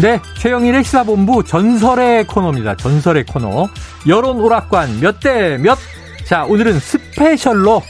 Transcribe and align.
네, 0.00 0.20
최영일의 0.36 0.84
시사본부 0.84 1.42
전설의 1.44 2.26
코너입니다. 2.26 2.76
전설의 2.76 3.24
코너. 3.24 3.66
여론 4.06 4.38
오락관 4.40 5.00
몇 5.00 5.20
대 5.20 5.56
몇? 5.56 5.78
자, 6.26 6.44
오늘은 6.44 6.78
special로 6.78 7.82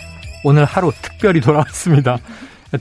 오늘 0.45 0.65
하루 0.65 0.93
특별히 1.03 1.41
돌아왔습니다. 1.41 2.19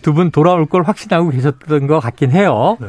두 0.02 0.14
분 0.14 0.30
돌아올 0.30 0.66
걸 0.68 0.84
확신하고 0.84 1.30
계셨던 1.30 1.88
것 1.88 2.00
같긴 2.00 2.32
해요. 2.32 2.78
네. 2.80 2.88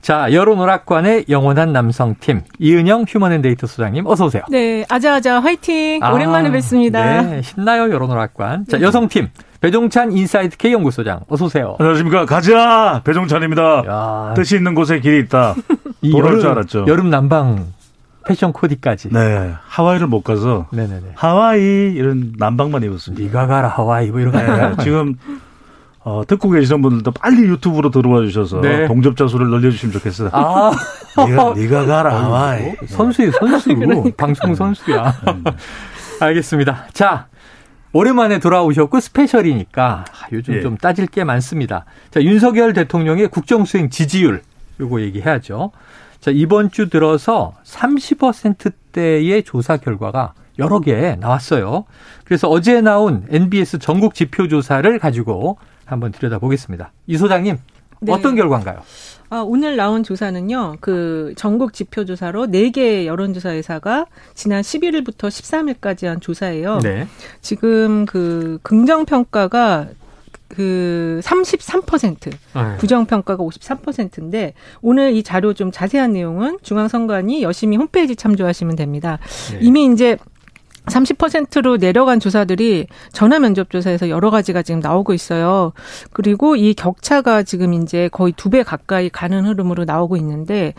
자, 0.00 0.32
여론 0.32 0.60
오락관의 0.60 1.26
영원한 1.28 1.72
남성팀 1.72 2.42
이은영 2.58 3.04
휴먼앤데이터 3.08 3.66
소장님 3.66 4.06
어서 4.06 4.26
오세요. 4.26 4.42
네, 4.48 4.84
아자아자 4.88 5.40
화이팅. 5.40 6.02
아, 6.02 6.12
오랜만에 6.12 6.50
뵙습니다. 6.50 7.22
네, 7.22 7.42
신나요 7.42 7.90
여론 7.90 8.10
오락관. 8.10 8.66
자, 8.68 8.78
네. 8.78 8.84
여성팀 8.84 9.28
배종찬 9.60 10.12
인사이드 10.12 10.56
K 10.56 10.72
연구소장 10.72 11.20
어서 11.28 11.46
오세요. 11.46 11.76
안녕하십니까 11.80 12.26
가자 12.26 13.02
배종찬입니다. 13.04 13.82
야. 13.86 14.34
뜻이 14.34 14.56
있는 14.56 14.74
곳에 14.74 15.00
길이 15.00 15.18
있다. 15.20 15.54
돌아올 16.02 16.26
여름, 16.26 16.40
줄 16.40 16.50
알았죠. 16.50 16.84
여름 16.86 17.10
난방 17.10 17.66
패션 18.26 18.52
코디까지. 18.52 19.08
네. 19.10 19.52
하와이를 19.66 20.06
못 20.06 20.22
가서. 20.22 20.66
네네네. 20.70 21.12
하와이 21.16 21.60
이런 21.94 22.34
난방만 22.38 22.84
입었습니다. 22.84 23.24
네가 23.24 23.46
가라 23.46 23.68
하와이 23.68 24.10
뭐 24.10 24.20
이런 24.20 24.32
거. 24.32 24.38
네. 24.38 24.76
지금 24.84 25.16
어, 26.08 26.22
듣고 26.26 26.48
계시는 26.48 26.80
분들도 26.80 27.10
빨리 27.10 27.42
유튜브로 27.42 27.90
들어와 27.90 28.24
주셔서 28.24 28.62
네. 28.62 28.86
동접자 28.86 29.28
수를 29.28 29.48
늘려주시면 29.48 29.92
좋겠어요. 29.92 30.30
아, 30.32 30.72
네가, 31.18 31.52
네가 31.54 31.84
가라 31.84 32.22
하와이. 32.24 32.72
선수예요, 32.86 33.32
선수. 33.32 33.74
그러니까. 33.74 34.16
방송 34.16 34.54
선수야. 34.54 35.14
음. 35.28 35.44
알겠습니다. 36.20 36.86
자, 36.94 37.26
오랜만에 37.92 38.38
돌아오셨고 38.38 39.00
스페셜이니까 39.00 40.06
요즘 40.32 40.54
예. 40.54 40.62
좀 40.62 40.78
따질 40.78 41.08
게 41.08 41.24
많습니다. 41.24 41.84
자, 42.10 42.22
윤석열 42.22 42.72
대통령의 42.72 43.28
국정수행 43.28 43.90
지지율 43.90 44.40
요거 44.80 45.02
얘기해야죠. 45.02 45.72
자, 46.20 46.30
이번 46.30 46.70
주 46.70 46.88
들어서 46.88 47.52
30%대의 47.64 49.42
조사 49.42 49.76
결과가 49.76 50.32
여러 50.58 50.80
개 50.80 51.16
나왔어요. 51.20 51.84
그래서 52.24 52.48
어제 52.48 52.80
나온 52.80 53.26
NBS 53.28 53.78
전국 53.78 54.14
지표 54.14 54.48
조사를 54.48 54.98
가지고 54.98 55.58
한번 55.88 56.12
들여다보겠습니다. 56.12 56.92
이 57.06 57.16
소장님, 57.16 57.56
네. 58.00 58.12
어떤 58.12 58.36
결과인가요? 58.36 58.80
아, 59.30 59.40
오늘 59.40 59.76
나온 59.76 60.02
조사는요, 60.02 60.76
그 60.80 61.32
전국 61.36 61.72
지표 61.72 62.04
조사로 62.04 62.46
4개 62.46 63.06
여론조사 63.06 63.50
회사가 63.50 64.06
지난 64.34 64.62
11일부터 64.62 65.28
13일까지 65.28 66.06
한 66.06 66.20
조사예요. 66.20 66.78
네. 66.78 67.06
지금 67.40 68.06
그 68.06 68.58
긍정평가가 68.62 69.88
그 70.48 71.20
33%, 71.22 72.32
아, 72.54 72.70
네. 72.70 72.76
부정평가가 72.78 73.42
53%인데 73.42 74.54
오늘 74.80 75.14
이 75.14 75.22
자료 75.22 75.52
좀 75.52 75.70
자세한 75.70 76.12
내용은 76.12 76.58
중앙선관위 76.62 77.42
여심히 77.42 77.76
홈페이지 77.76 78.16
참조하시면 78.16 78.76
됩니다. 78.76 79.18
네. 79.52 79.58
이미 79.60 79.86
이제 79.92 80.16
30%로 80.88 81.76
내려간 81.76 82.20
조사들이 82.20 82.86
전화 83.12 83.38
면접 83.38 83.70
조사에서 83.70 84.08
여러 84.10 84.30
가지가 84.30 84.62
지금 84.62 84.80
나오고 84.80 85.14
있어요. 85.14 85.72
그리고 86.12 86.56
이 86.56 86.74
격차가 86.74 87.42
지금 87.42 87.74
이제 87.74 88.08
거의 88.12 88.32
두 88.32 88.48
배 88.48 88.62
가까이 88.62 89.10
가는 89.10 89.44
흐름으로 89.44 89.84
나오고 89.84 90.16
있는데 90.16 90.72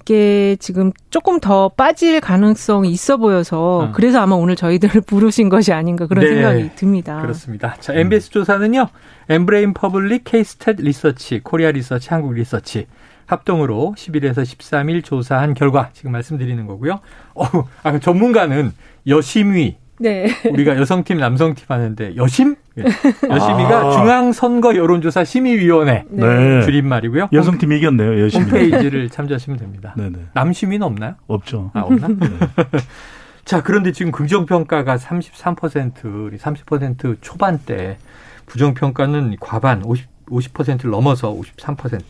이게 0.00 0.56
지금 0.58 0.90
조금 1.10 1.38
더 1.38 1.68
빠질 1.68 2.18
가능성이 2.20 2.90
있어 2.90 3.18
보여서 3.18 3.84
음. 3.84 3.92
그래서 3.92 4.20
아마 4.20 4.36
오늘 4.36 4.56
저희들을 4.56 5.02
부르신 5.06 5.50
것이 5.50 5.72
아닌가 5.72 6.06
그런 6.06 6.24
네. 6.24 6.32
생각이 6.32 6.70
듭니다. 6.76 7.20
그렇습니다. 7.20 7.76
자, 7.80 7.92
NBS 7.92 8.30
조사는요. 8.30 8.88
엠브레인 9.28 9.74
퍼블릭 9.74 10.24
케이스탯 10.24 10.80
리서치, 10.80 11.40
코리아 11.44 11.70
리서치, 11.70 12.08
한국 12.08 12.32
리서치 12.32 12.86
합동으로 13.30 13.94
11에서 13.96 14.42
13일 14.42 15.04
조사한 15.04 15.54
결과 15.54 15.90
지금 15.92 16.12
말씀드리는 16.12 16.66
거고요. 16.66 17.00
어, 17.34 17.44
아, 17.82 17.98
전문가는 17.98 18.72
여심위. 19.06 19.76
네. 20.00 20.28
우리가 20.50 20.76
여성팀, 20.78 21.18
남성팀 21.18 21.66
하는데 21.68 22.16
여심? 22.16 22.56
예. 22.78 22.84
여심위가 23.28 23.80
아. 23.80 23.90
중앙선거 23.92 24.74
여론조사 24.74 25.24
심의위원회 25.24 26.04
네. 26.08 26.62
줄임말이고요. 26.62 27.28
여성팀이 27.32 27.76
이겼네요. 27.78 28.18
여심위. 28.24 28.44
홈페이지를 28.44 29.10
참조하시면 29.10 29.58
됩니다. 29.58 29.94
네네. 29.98 30.18
남심위는 30.32 30.86
없나요? 30.86 31.16
없죠. 31.26 31.70
아, 31.74 31.80
없나? 31.80 32.08
네. 32.08 32.16
자, 33.44 33.62
그런데 33.62 33.92
지금 33.92 34.10
긍정평가가 34.10 34.96
33%, 34.96 36.38
30% 36.38 37.16
초반대, 37.20 37.98
부정평가는 38.46 39.36
과반, 39.38 39.84
50, 39.84 40.06
50%를 40.30 40.90
넘어서 40.90 41.32
53%. 41.34 42.00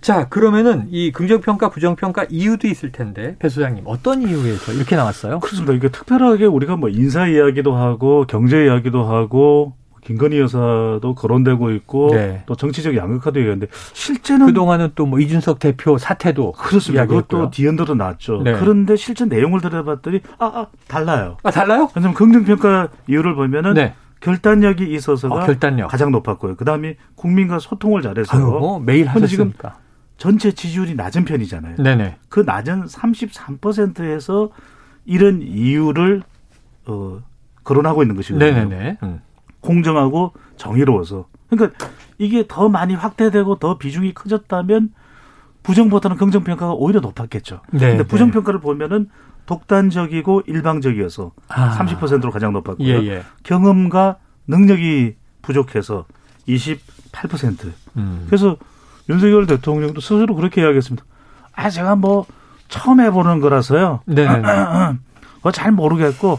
자, 0.00 0.28
그러면은 0.28 0.86
이 0.90 1.10
긍정평가, 1.12 1.70
부정평가 1.70 2.26
이유도 2.30 2.68
있을 2.68 2.92
텐데, 2.92 3.36
배 3.38 3.48
소장님, 3.48 3.84
어떤 3.86 4.22
이유에서 4.22 4.72
이렇게 4.72 4.96
나왔어요? 4.96 5.40
그렇습니다. 5.40 5.72
이게 5.74 5.88
특별하게 5.88 6.46
우리가 6.46 6.76
뭐 6.76 6.88
인사 6.88 7.26
이야기도 7.26 7.74
하고, 7.74 8.24
경제 8.28 8.64
이야기도 8.64 9.04
하고, 9.04 9.74
김건희 10.02 10.38
여사도 10.38 11.14
거론되고 11.16 11.70
있고, 11.72 12.10
네. 12.12 12.42
또 12.46 12.54
정치적 12.54 12.96
양극화도 12.96 13.40
얘기하는데, 13.40 13.66
실제는. 13.92 14.46
그동안은 14.46 14.92
또 14.94 15.04
뭐 15.06 15.18
이준석 15.20 15.58
대표 15.58 15.98
사태도. 15.98 16.52
그렇습니다. 16.52 17.04
그것도 17.06 17.50
뒤흔들어 17.50 17.94
놨죠. 17.94 18.42
네. 18.42 18.52
그런데 18.58 18.96
실제 18.96 19.24
내용을 19.26 19.60
들어봤더니, 19.60 20.20
아, 20.38 20.46
아, 20.46 20.66
달라요. 20.86 21.36
아, 21.42 21.50
달라요? 21.50 21.90
왜냐면 21.94 22.14
긍정평가 22.14 22.88
이유를 23.08 23.34
보면은, 23.34 23.74
네. 23.74 23.94
결단력이 24.20 24.92
있어서가 24.94 25.34
어, 25.34 25.46
결단력. 25.46 25.88
가장 25.90 26.10
높았고요. 26.10 26.56
그다음에 26.56 26.96
국민과 27.14 27.58
소통을 27.60 28.02
잘해서 28.02 28.36
아유, 28.36 28.46
뭐 28.46 28.80
매일 28.80 29.06
하셨으니까. 29.06 29.76
전체 30.18 30.52
지지율이 30.52 30.96
낮은 30.96 31.24
편이잖아요. 31.24 31.76
네네. 31.76 32.16
그 32.28 32.40
낮은 32.40 32.86
33%에서 32.86 34.50
이런 35.06 35.40
이유를 35.40 36.22
어 36.86 37.22
거론하고 37.64 38.02
있는 38.02 38.16
것이거든요. 38.16 38.52
네네네. 38.52 38.98
음. 39.04 39.20
공정하고 39.60 40.32
정의로워서. 40.56 41.26
그러니까 41.48 41.78
이게 42.18 42.44
더 42.46 42.68
많이 42.68 42.94
확대되고 42.94 43.56
더 43.56 43.78
비중이 43.78 44.12
커졌다면 44.12 44.92
부정보다는 45.62 46.16
긍정 46.16 46.44
평가가 46.44 46.72
오히려 46.72 47.00
높았겠죠. 47.00 47.60
네. 47.70 47.90
근데 47.90 48.02
부정 48.04 48.30
평가를 48.30 48.60
보면은 48.60 49.08
독단적이고 49.46 50.42
일방적이어서 50.46 51.32
아. 51.48 51.78
30%로 51.78 52.30
가장 52.30 52.52
높았고요. 52.52 52.86
예, 52.86 53.06
예. 53.06 53.22
경험과 53.44 54.16
능력이 54.46 55.16
부족해서 55.42 56.06
28%. 56.48 57.72
음. 57.96 58.24
그래서 58.26 58.56
윤석열 59.08 59.46
대통령도 59.46 60.00
스스로 60.00 60.34
그렇게 60.34 60.62
이야기했습니다. 60.62 61.04
아, 61.54 61.70
제가 61.70 61.96
뭐 61.96 62.26
처음 62.68 63.00
해보는 63.00 63.40
거라서요. 63.40 64.00
네. 64.06 64.26
뭐잘 65.42 65.72
모르겠고 65.72 66.38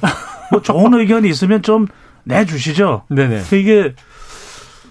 뭐 0.51 0.61
좋은 0.61 0.93
의견이 0.93 1.27
있으면 1.29 1.61
좀 1.61 1.87
내주시죠. 2.23 3.03
네네. 3.09 3.41
이게 3.53 3.95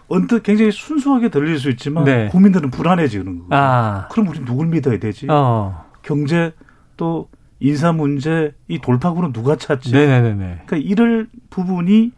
언뜻 0.08 0.42
굉장히 0.42 0.72
순수하게 0.72 1.28
들릴 1.28 1.58
수 1.58 1.70
있지만 1.70 2.04
네. 2.04 2.28
국민들은 2.28 2.70
불안해지는 2.70 3.24
거예요. 3.24 3.48
아. 3.50 4.08
그럼 4.10 4.28
우리 4.28 4.40
누굴 4.44 4.66
믿어야 4.66 4.98
되지? 4.98 5.26
어. 5.28 5.84
경제 6.02 6.52
또 6.96 7.28
인사 7.60 7.92
문제 7.92 8.54
이 8.68 8.80
돌파구는 8.80 9.32
누가 9.32 9.56
찾지? 9.56 9.92
네네네. 9.92 10.62
그러니까 10.66 10.76
이럴 10.76 11.28
부분이 11.50 12.12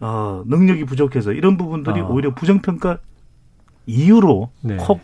어 0.00 0.42
능력이 0.46 0.84
부족해서 0.86 1.32
이런 1.32 1.56
부분들이 1.56 2.00
어. 2.00 2.08
오히려 2.08 2.34
부정평가 2.34 2.98
이유로 3.90 4.50
네. 4.62 4.76
콕 4.76 5.00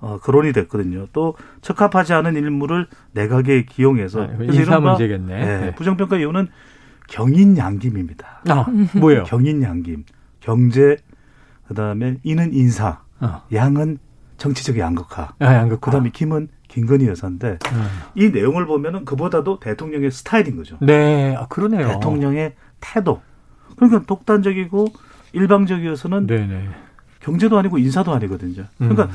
어, 0.00 0.18
거론이 0.18 0.52
됐거든요. 0.52 1.06
또 1.12 1.34
적합하지 1.60 2.14
않은 2.14 2.36
인물을 2.36 2.86
내각에 3.12 3.66
기용해서 3.66 4.22
아, 4.22 4.28
인사 4.40 4.80
문제겠네. 4.80 5.38
네, 5.38 5.60
네. 5.60 5.74
부정평가 5.74 6.16
이유는 6.16 6.48
경인 7.08 7.58
양김입니다. 7.58 8.42
아, 8.48 8.66
뭐예요? 8.98 9.24
경인 9.24 9.62
양김. 9.62 10.04
경제 10.40 10.96
그다음에 11.68 12.16
이는 12.22 12.54
인사, 12.54 13.02
어. 13.20 13.42
양은 13.52 13.98
정치적 14.38 14.78
양극화. 14.78 15.34
아, 15.38 15.54
양극화. 15.54 15.80
그다음에 15.80 16.10
김은 16.10 16.48
김건희 16.68 17.06
여사인데 17.08 17.58
음. 17.72 17.88
이 18.14 18.30
내용을 18.30 18.64
보면은 18.66 19.04
그보다도 19.04 19.60
대통령의 19.60 20.10
스타일인 20.10 20.56
거죠. 20.56 20.78
네, 20.80 21.36
아, 21.36 21.46
그러네요. 21.48 21.86
대통령의 21.88 22.54
태도. 22.80 23.20
그러니까 23.76 24.02
독단적이고 24.06 24.86
일방적이어서는 25.32 26.26
네네. 26.26 26.68
경제도 27.20 27.58
아니고 27.58 27.78
인사도 27.78 28.12
아니거든요. 28.12 28.64
그러니까 28.78 29.04
음. 29.04 29.10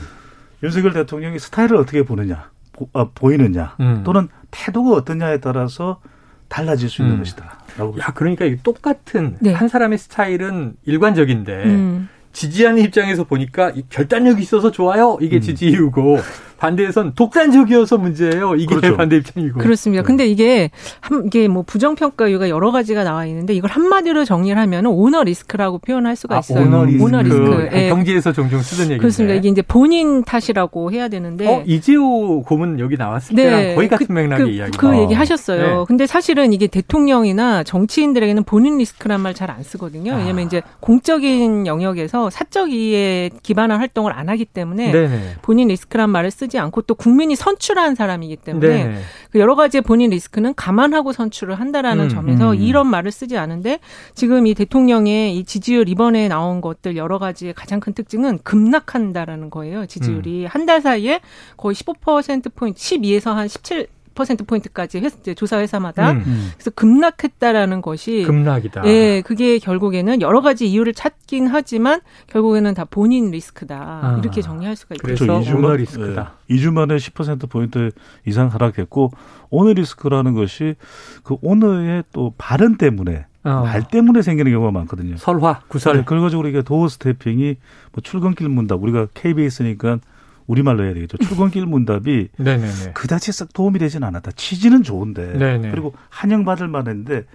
윤석열 0.64 0.94
대통령이 0.94 1.40
스타일을 1.40 1.76
어떻게 1.76 2.04
보느냐. 2.04 2.50
보, 2.76 2.90
어, 2.94 3.10
보이느냐 3.12 3.76
음. 3.80 4.04
또는 4.04 4.28
태도가 4.52 4.92
어떠냐에 4.92 5.40
따라서 5.40 6.02
달라질 6.48 6.90
수 6.90 7.02
있는 7.02 7.16
음. 7.16 7.20
것이다. 7.20 7.60
야, 8.00 8.14
그러니까 8.14 8.46
똑같은 8.64 9.38
네. 9.40 9.54
한 9.54 9.68
사람의 9.68 9.98
스타일은 9.98 10.76
일관적인데 10.86 11.64
음. 11.66 12.10
지지하는 12.34 12.84
입장에서 12.84 13.24
보니까 13.24 13.72
결단력이 13.90 14.42
있어서 14.42 14.70
좋아요. 14.72 15.18
이게 15.22 15.38
음. 15.38 15.42
지지 15.42 15.70
이유고 15.70 16.18
반대에선 16.66 17.14
독단적이어서 17.16 17.98
문제예요. 17.98 18.56
이게 18.56 18.76
그렇죠. 18.76 18.98
반대 18.98 19.18
입장이고. 19.18 19.60
그렇습니다. 19.60 20.02
네. 20.02 20.08
근데 20.08 20.26
이게 20.28 20.72
한 21.00 21.26
이게 21.28 21.48
뭐 21.48 21.64
부정 21.64 21.96
평가 21.96 22.28
이유가 22.28 22.50
여러 22.50 22.72
가지가 22.72 23.04
나와 23.04 23.26
있는데 23.28 23.54
이걸 23.54 23.70
한마디로 23.70 24.26
정리를 24.26 24.58
하면 24.58 24.86
오너 24.88 25.24
리스크라고 25.24 25.78
표현할 25.78 26.16
수가 26.16 26.38
아, 26.38 26.40
있어요. 26.40 26.60
아, 26.60 26.66
오너 26.68 26.86
리스크. 26.86 27.04
오너 27.04 27.22
리스크. 27.22 27.70
네. 27.72 27.90
경제에서 27.90 28.34
종종 28.34 28.62
쓰던 28.62 28.86
얘기인데. 28.86 29.02
그렇습니다. 29.02 29.36
이게 29.36 29.50
이제 29.50 29.62
본인 29.62 30.24
탓이라고 30.24 30.92
해야 30.92 31.08
되는데. 31.08 31.48
어, 31.48 31.64
이재호 31.66 32.44
고문 32.44 32.80
여기 32.80 32.98
나왔을 32.98 33.36
네. 33.36 33.44
때랑 33.44 33.76
거의 33.76 33.88
같은 33.88 34.08
그, 34.08 34.12
맥락의 34.14 34.46
그, 34.46 34.52
이야기. 34.52 34.78
그 34.78 34.98
얘기 34.98 35.14
하셨어요. 35.14 35.80
네. 35.80 35.86
근데 35.88 36.08
사실은 36.08 36.52
이게 36.54 36.66
대통령이나 36.68 37.64
정치인들에게는 37.64 38.44
본인 38.44 38.78
리스크란 38.80 39.22
말 39.22 39.34
잘 39.36 39.46
안 39.52 39.62
쓰거든요. 39.64 40.14
아. 40.14 40.16
왜냐하면 40.18 40.46
아. 40.46 40.48
이제 40.48 40.62
공적인 40.80 41.68
영역에서 41.68 42.30
사적 42.32 42.72
이해에 42.72 43.30
기반한 43.44 43.80
활동을 43.80 44.12
안 44.14 44.30
하기 44.30 44.46
때문에 44.46 44.92
네네. 44.92 45.36
본인 45.42 45.68
리스크란 45.68 46.10
말을 46.10 46.32
쓰지 46.32 46.55
않고 46.60 46.84
또 46.84 46.96
국민 46.96 47.26
국민이 47.26 47.36
선출한 47.36 47.96
사람이기 47.96 48.36
때문에 48.38 48.84
네. 48.86 49.02
그 49.32 49.40
여러 49.40 49.56
가지의 49.56 49.82
본인 49.82 50.12
리스크는 50.12 50.54
감안하고 50.56 51.12
선출을 51.12 51.56
한다라는 51.56 52.06
음, 52.06 52.10
점에서 52.10 52.52
음. 52.52 52.56
이런 52.56 52.88
말을 52.88 53.12
쓰지 53.12 53.38
않은데 53.38 53.80
지금 54.14 54.46
이 54.48 54.54
대통령의 54.54 55.38
이 55.38 55.44
지지율 55.44 55.90
이번에 55.90 56.28
나온 56.28 56.62
것들 56.62 56.98
여러 56.98 57.18
가지의 57.18 57.54
가장 57.54 57.80
큰 57.80 57.94
특징은 57.94 58.40
급락한다라는 58.44 59.50
거예요. 59.50 59.86
지지율이 59.86 60.44
음. 60.44 60.48
한달 60.50 60.82
사이에 60.82 61.22
거의 61.58 61.74
15% 61.74 62.54
포인트 62.54 62.80
12에서 62.80 63.34
한 63.34 63.48
17. 63.48 63.88
10%포인트까지 64.16 65.00
회, 65.00 65.34
조사 65.34 65.60
회사마다 65.60 66.12
음, 66.12 66.24
음. 66.26 66.50
그래서 66.54 66.72
급락했다라는 66.72 67.82
것이 67.82 68.24
급락이다. 68.24 68.86
예, 68.86 69.22
그게 69.22 69.60
결국에는 69.60 70.22
여러 70.22 70.42
가지 70.42 70.68
이유를 70.68 70.94
찾긴 70.94 71.48
하지만 71.48 72.02
결국에는 72.28 72.74
다 72.74 72.86
본인 72.86 73.32
리스크다. 73.32 73.76
아, 73.78 74.20
이렇게 74.20 74.42
정리할 74.42 74.76
수가 74.76 74.96
있죠. 74.96 75.04
그래서 75.04 75.26
2주 75.26 75.76
리스크다. 75.78 76.34
예, 76.50 76.56
2주 76.56 76.72
만에 76.72 76.96
10% 76.96 77.50
포인트 77.50 77.92
이상 78.26 78.48
하락했고 78.48 79.12
오늘 79.50 79.74
리스크라는 79.74 80.34
것이 80.34 80.76
그 81.24 81.36
오늘의 81.42 82.04
또 82.12 82.34
발언 82.38 82.78
때문에 82.78 83.26
어. 83.44 83.62
말 83.64 83.88
때문에 83.88 84.22
생기는 84.24 84.52
경우가 84.52 84.72
많거든요. 84.72 85.18
설화, 85.18 85.62
구설. 85.68 85.98
네, 85.98 86.04
그래가지고 86.04 86.42
우리가 86.42 86.64
도어 86.64 86.88
스태핑이 86.88 87.58
뭐 87.92 88.02
출근길 88.02 88.50
문답 88.50 88.82
우리가 88.82 89.08
KBS니까 89.14 90.00
우리말로 90.48 90.84
해야 90.86 90.94
되겠죠. 90.94 91.18
출근길 91.18 91.66
문답이 91.66 92.30
그다지 92.94 93.32
썩 93.32 93.54
도움이 93.54 93.80
되진 93.80 94.04
않았다. 94.04 94.32
취지는 94.36 94.84
좋은데 94.84 95.34
네네. 95.38 95.72
그리고 95.72 95.94
환영받을 96.10 96.68
만했는데 96.68 97.26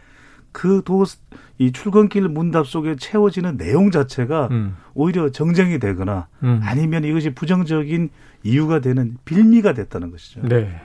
그 0.53 0.83
도 0.85 1.05
이 1.59 1.73
출근길 1.73 2.27
문답 2.29 2.67
속에 2.67 2.97
채워지는 2.97 3.59
내용 3.59 3.91
자체가 3.91 4.49
음. 4.51 4.77
오히려 4.95 5.31
정쟁이 5.31 5.79
되거나 5.79 6.27
음. 6.43 6.59
아니면 6.65 7.05
이것이 7.05 7.31
부정적인 7.35 8.09
이유가 8.45 8.81
되는 8.81 9.19
빌미가 9.27 9.75
됐다는 9.75 10.11
것이죠. 10.11 10.41
네. 10.49 10.81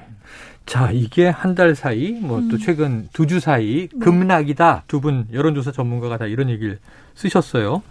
자, 0.66 0.92
이게 0.92 1.30
한 1.30 1.56
달 1.56 1.76
사이, 1.76 2.12
뭐또 2.12 2.56
음. 2.56 2.58
최근 2.58 3.08
두 3.14 3.26
주 3.26 3.40
사이 3.40 3.88
네. 3.88 4.00
급락이다. 4.00 4.84
두 4.88 5.00
분 5.00 5.28
여론조사 5.32 5.72
전문가가 5.72 6.18
다 6.18 6.26
이런 6.26 6.50
얘기를 6.50 6.80
쓰셨어요. 7.14 7.82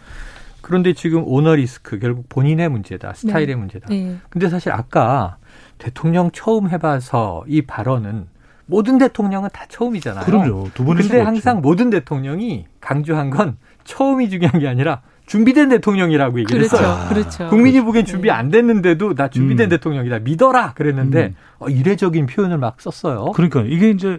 그런데 0.64 0.94
지금 0.94 1.22
오너 1.26 1.56
리스크 1.56 1.98
결국 1.98 2.26
본인의 2.30 2.70
문제다. 2.70 3.12
스타일의 3.12 3.48
네. 3.48 3.54
문제다. 3.54 3.86
네. 3.90 4.16
근데 4.30 4.48
사실 4.48 4.72
아까 4.72 5.36
대통령 5.76 6.30
처음 6.30 6.70
해봐서 6.70 7.44
이 7.46 7.60
발언은 7.60 8.28
모든 8.64 8.96
대통령은 8.96 9.50
다 9.52 9.66
처음이잖아요. 9.68 10.24
그럼요. 10.24 10.70
두 10.72 10.86
번의 10.86 11.02
근데 11.02 11.20
항상 11.20 11.60
모든 11.60 11.90
대통령이 11.90 12.64
강조한 12.80 13.28
건 13.28 13.58
처음이 13.84 14.30
중요한 14.30 14.58
게 14.58 14.66
아니라 14.66 15.02
준비된 15.26 15.68
대통령이라고 15.68 16.40
얘기를 16.40 16.66
그렇죠, 16.66 16.76
했어요. 16.82 17.08
그렇죠. 17.10 17.48
국민이 17.50 17.82
보기엔 17.82 18.06
준비 18.06 18.30
안 18.30 18.48
됐는데도 18.48 19.14
나 19.14 19.28
준비된 19.28 19.66
음. 19.66 19.68
대통령이다. 19.68 20.20
믿어라. 20.20 20.72
그랬는데 20.72 21.26
음. 21.26 21.34
어, 21.58 21.68
이례적인 21.68 22.24
표현을 22.24 22.56
막 22.56 22.80
썼어요. 22.80 23.32
그러니까 23.32 23.60
이게 23.66 23.90
이제 23.90 24.18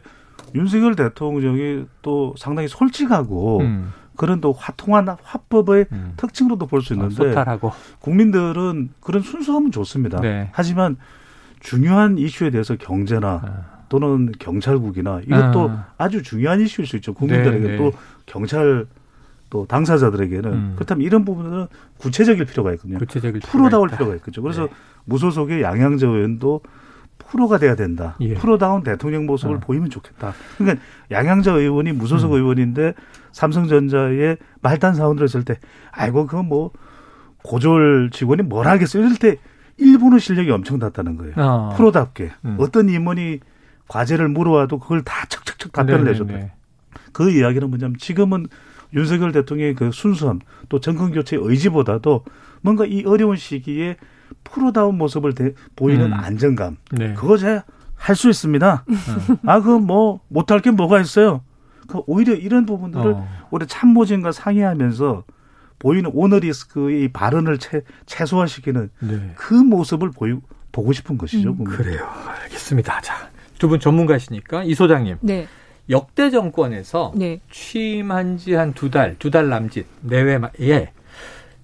윤석열 0.53 0.95
대통령이 0.95 1.85
또 2.03 2.35
상당히 2.37 2.67
솔직하고 2.67 3.61
음. 3.61 3.93
그런 4.15 4.41
또 4.41 4.51
화통한 4.51 5.07
화법의 5.23 5.85
음. 5.91 6.13
특징으로도 6.17 6.67
볼수 6.67 6.93
아, 6.93 6.95
있는데 6.95 7.15
소탈하고. 7.15 7.71
국민들은 7.99 8.89
그런 8.99 9.21
순수함은 9.21 9.71
좋습니다. 9.71 10.19
네. 10.21 10.49
하지만 10.51 10.97
중요한 11.59 12.17
이슈에 12.17 12.49
대해서 12.49 12.75
경제나 12.75 13.27
아. 13.43 13.75
또는 13.89 14.31
경찰국이나 14.39 15.21
이것도 15.25 15.71
아. 15.97 16.09
주 16.09 16.23
중요한 16.23 16.61
이슈일 16.61 16.87
수 16.87 16.95
있죠. 16.97 17.13
국민들에게 17.13 17.59
네, 17.59 17.71
네. 17.71 17.77
또 17.77 17.93
경찰 18.25 18.85
또 19.49 19.65
당사자들에게는 19.67 20.51
음. 20.51 20.73
그렇다면 20.75 21.05
이런 21.05 21.23
부분은 21.23 21.67
구체적일 21.97 22.45
필요가 22.45 22.73
있거든요. 22.73 22.97
구체적일 22.97 23.41
프로다울 23.41 23.87
필요가, 23.87 23.97
필요가 23.97 24.15
있겠죠. 24.17 24.41
그래서 24.41 24.63
네. 24.63 24.69
무소속의 25.05 25.61
양양저 25.61 26.07
의원도 26.07 26.61
프로가 27.17 27.57
돼야 27.57 27.75
된다. 27.75 28.15
예. 28.21 28.33
프로다운 28.33 28.83
대통령 28.83 29.25
모습을 29.25 29.55
어. 29.55 29.59
보이면 29.59 29.89
좋겠다. 29.89 30.33
그러니까 30.57 30.83
양양자 31.11 31.53
의원이 31.53 31.93
무소속 31.93 32.33
음. 32.33 32.37
의원인데 32.37 32.93
삼성전자의 33.35 34.37
말단 34.61 34.95
사원들 34.95 35.25
했을 35.25 35.43
때 35.43 35.59
아이고 35.91 36.25
그건 36.25 36.47
뭐 36.47 36.71
고졸 37.43 38.09
직원이 38.11 38.41
뭘 38.43 38.65
하겠어요. 38.65 39.03
이럴 39.03 39.17
때 39.17 39.37
일본의 39.77 40.21
실력이 40.21 40.49
엄청 40.51 40.79
났다는 40.79 41.17
거예요. 41.17 41.33
어. 41.35 41.73
프로답게 41.75 42.31
음. 42.45 42.55
어떤 42.59 42.87
임원이 42.87 43.41
과제를 43.89 44.29
물어와도 44.29 44.79
그걸 44.79 45.03
다 45.03 45.25
척척척 45.27 45.73
답변을 45.73 46.05
네네네. 46.05 46.33
해줬다. 46.33 46.55
그 47.11 47.29
이야기는 47.29 47.69
뭐냐면 47.69 47.97
지금은 47.99 48.47
윤석열 48.93 49.33
대통령의 49.33 49.75
그 49.75 49.91
순수함 49.91 50.39
또 50.69 50.79
정권 50.79 51.11
교체 51.11 51.37
의지보다도 51.37 52.23
뭔가 52.61 52.85
이 52.85 53.03
어려운 53.05 53.35
시기에 53.35 53.97
프로다운 54.45 54.97
모습을 54.97 55.35
대, 55.35 55.53
보이는 55.75 56.05
음. 56.05 56.13
안정감. 56.13 56.77
네. 56.91 57.13
그거 57.15 57.35
제가 57.35 57.65
할 57.95 58.15
수 58.15 58.29
있습니다. 58.29 58.85
음. 58.87 59.37
아, 59.45 59.59
그 59.59 59.69
뭐, 59.71 60.21
못할 60.29 60.61
게 60.61 60.71
뭐가 60.71 61.01
있어요. 61.01 61.41
그 61.87 62.01
오히려 62.07 62.33
이런 62.33 62.65
부분들을 62.65 63.13
어. 63.13 63.27
우리 63.51 63.65
참모진과 63.67 64.31
상의하면서 64.31 65.23
보이는 65.79 66.09
오너리스크의 66.13 67.09
발언을 67.09 67.57
채, 67.59 67.81
최소화시키는 68.05 68.89
네. 68.99 69.31
그 69.35 69.53
모습을 69.53 70.11
보이, 70.11 70.35
보고 70.71 70.93
싶은 70.93 71.17
것이죠. 71.17 71.51
음. 71.59 71.63
그래요. 71.65 72.07
알겠습니다. 72.43 73.01
자, 73.01 73.29
두 73.59 73.67
분 73.67 73.79
전문가시니까 73.79 74.63
이 74.63 74.73
소장님. 74.73 75.17
네. 75.21 75.47
역대 75.89 76.29
정권에서 76.31 77.13
네. 77.15 77.41
취임한 77.51 78.37
지 78.37 78.53
한 78.55 78.73
두 78.73 78.89
달, 78.89 79.15
두 79.19 79.29
달 79.31 79.49
남짓 79.49 79.85
내외에 80.01 80.91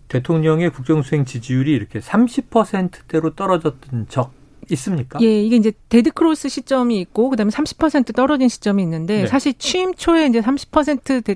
대통령의 0.08 0.70
국정수행 0.72 1.26
지지율이 1.26 1.72
이렇게 1.72 2.00
30%대로 2.00 3.34
떨어졌던 3.34 4.08
적 4.10 4.34
있습니까? 4.74 5.20
예, 5.22 5.44
이게 5.44 5.56
이제 5.56 5.72
데드 5.90 6.12
크로스 6.12 6.50
시점이 6.50 7.00
있고 7.02 7.30
그다음에 7.30 7.52
30% 7.52 8.16
떨어진 8.16 8.50
시점이 8.50 8.82
있는데 8.84 9.22
네. 9.22 9.28
사실 9.28 9.54
취임 9.54 9.94
초에 9.94 10.28
이제 10.28 10.42
30% 10.42 11.36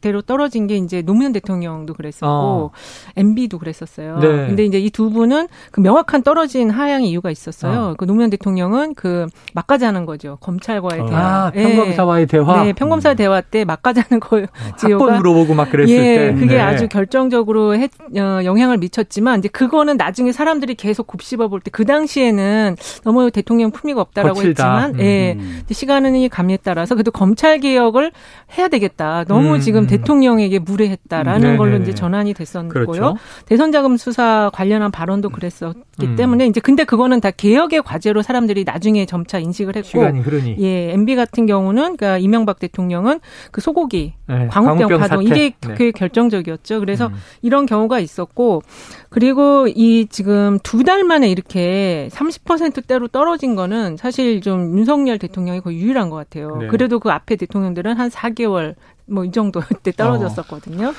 대로 0.00 0.22
떨어진 0.22 0.66
게 0.66 0.76
이제 0.76 1.02
노무현 1.02 1.32
대통령도 1.32 1.94
그랬었고 1.94 2.26
어. 2.26 2.70
MB도 3.16 3.58
그랬었어요. 3.58 4.18
네. 4.20 4.28
근데 4.46 4.64
이제 4.64 4.78
이 4.78 4.90
두 4.92 5.10
분은 5.10 5.48
그 5.70 5.80
명확한 5.80 6.22
떨어진 6.22 6.68
하향의 6.70 7.08
이유가 7.08 7.30
있었어요. 7.30 7.80
어. 7.80 7.94
그 7.96 8.04
노무현 8.04 8.28
대통령은 8.28 8.94
그 8.94 9.26
막가자는 9.54 10.04
거죠. 10.04 10.36
검찰과의 10.40 11.00
어. 11.00 11.06
대화. 11.06 11.46
아, 11.46 11.50
평검사와의 11.50 12.26
네. 12.26 12.30
대화. 12.30 12.62
네, 12.64 12.72
평검사 12.74 13.10
음. 13.12 13.16
대화 13.16 13.40
때 13.40 13.64
막가자는 13.64 14.20
거예요. 14.20 14.46
학번 14.78 15.16
물어보고 15.16 15.54
막 15.54 15.70
그랬을 15.70 15.94
예, 15.94 16.16
때. 16.18 16.34
그게 16.34 16.56
네. 16.56 16.60
아주 16.60 16.88
결정적으로 16.88 17.74
해, 17.74 17.88
어, 18.18 18.44
영향을 18.44 18.76
미쳤지만 18.78 19.38
이제 19.38 19.48
그거는 19.48 19.96
나중에 19.96 20.32
사람들이 20.32 20.74
계속 20.74 21.06
곱씹어 21.06 21.48
볼 21.48 21.60
때 21.60 21.70
그 21.72 21.84
당시에는 21.86 22.76
너무 23.04 23.30
대통령 23.30 23.70
품위가 23.70 24.00
없다라고 24.00 24.34
거칠다. 24.34 24.80
했지만 24.86 24.94
음. 24.96 25.00
예. 25.00 25.38
시간이 25.72 26.28
감에 26.28 26.58
따라서 26.62 26.94
그래도 26.94 27.10
검찰 27.10 27.58
개혁을 27.60 28.12
해야 28.58 28.68
되겠다. 28.68 29.24
너무 29.26 29.54
음. 29.54 29.60
지금 29.62 29.84
음. 29.84 29.86
대통령에게 29.86 30.58
무례했다라는 30.58 31.52
음. 31.52 31.56
걸로 31.56 31.78
이제 31.78 31.94
전환이 31.94 32.34
됐었고요. 32.34 32.68
그렇죠. 32.68 33.16
대선 33.46 33.72
자금 33.72 33.96
수사 33.96 34.50
관련한 34.52 34.90
발언도 34.90 35.30
그랬었기 35.30 36.06
음. 36.06 36.16
때문에 36.16 36.46
이제 36.46 36.60
근데 36.60 36.84
그거는 36.84 37.20
다 37.20 37.30
개혁의 37.30 37.82
과제로 37.82 38.20
사람들이 38.22 38.64
나중에 38.64 39.06
점차 39.06 39.38
인식을 39.38 39.76
했고 39.76 39.88
시간이 39.88 40.20
흐르니. 40.20 40.56
예, 40.60 40.92
MB 40.92 41.16
같은 41.16 41.46
경우는 41.46 41.96
그러니까 41.96 42.18
이명박 42.18 42.58
대통령은 42.58 43.20
그 43.50 43.60
소고기 43.60 44.14
네, 44.28 44.46
광우병, 44.48 44.76
광우병 44.88 44.98
파동 45.00 45.22
이게 45.24 45.54
네. 45.66 45.74
그 45.74 45.90
결정적이었죠. 45.92 46.80
그래서 46.80 47.06
음. 47.06 47.14
이런 47.40 47.64
경우가 47.66 47.98
있었고 48.00 48.62
그리고 49.08 49.66
이 49.68 50.06
지금 50.10 50.58
두 50.62 50.82
달 50.82 51.04
만에 51.04 51.30
이렇게 51.30 52.08
30%대로 52.10 53.06
떨어진 53.06 53.54
거는 53.54 53.96
사실 53.96 54.40
좀 54.40 54.76
윤석열 54.76 55.16
대통령이 55.18 55.60
거의 55.60 55.78
유일한 55.78 56.10
것 56.10 56.16
같아요. 56.16 56.56
네. 56.56 56.66
그래도 56.66 56.98
그 56.98 57.10
앞에 57.10 57.36
대통령들은 57.36 57.94
한 57.96 58.10
4개월 58.10 58.74
뭐 59.06 59.24
이 59.24 59.30
정도 59.30 59.60
때 59.82 59.92
떨어졌었거든요. 59.92 60.88
어. 60.88 60.94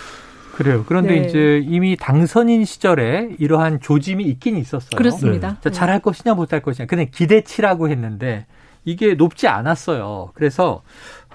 그래요. 0.55 0.85
그런데 0.87 1.19
네. 1.19 1.27
이제 1.27 1.61
이미 1.65 1.97
당선인 1.97 2.63
시절에 2.63 3.35
이러한 3.39 3.79
조짐이 3.79 4.23
있긴 4.25 4.55
있었어요. 4.57 4.95
그렇습니다. 4.95 5.57
네. 5.61 5.71
잘할 5.71 5.99
것이냐 5.99 6.35
못할 6.35 6.61
것이냐. 6.61 6.85
그냥 6.85 7.07
기대치라고 7.11 7.89
했는데 7.89 8.45
이게 8.85 9.15
높지 9.15 9.47
않았어요. 9.47 10.29
그래서 10.35 10.83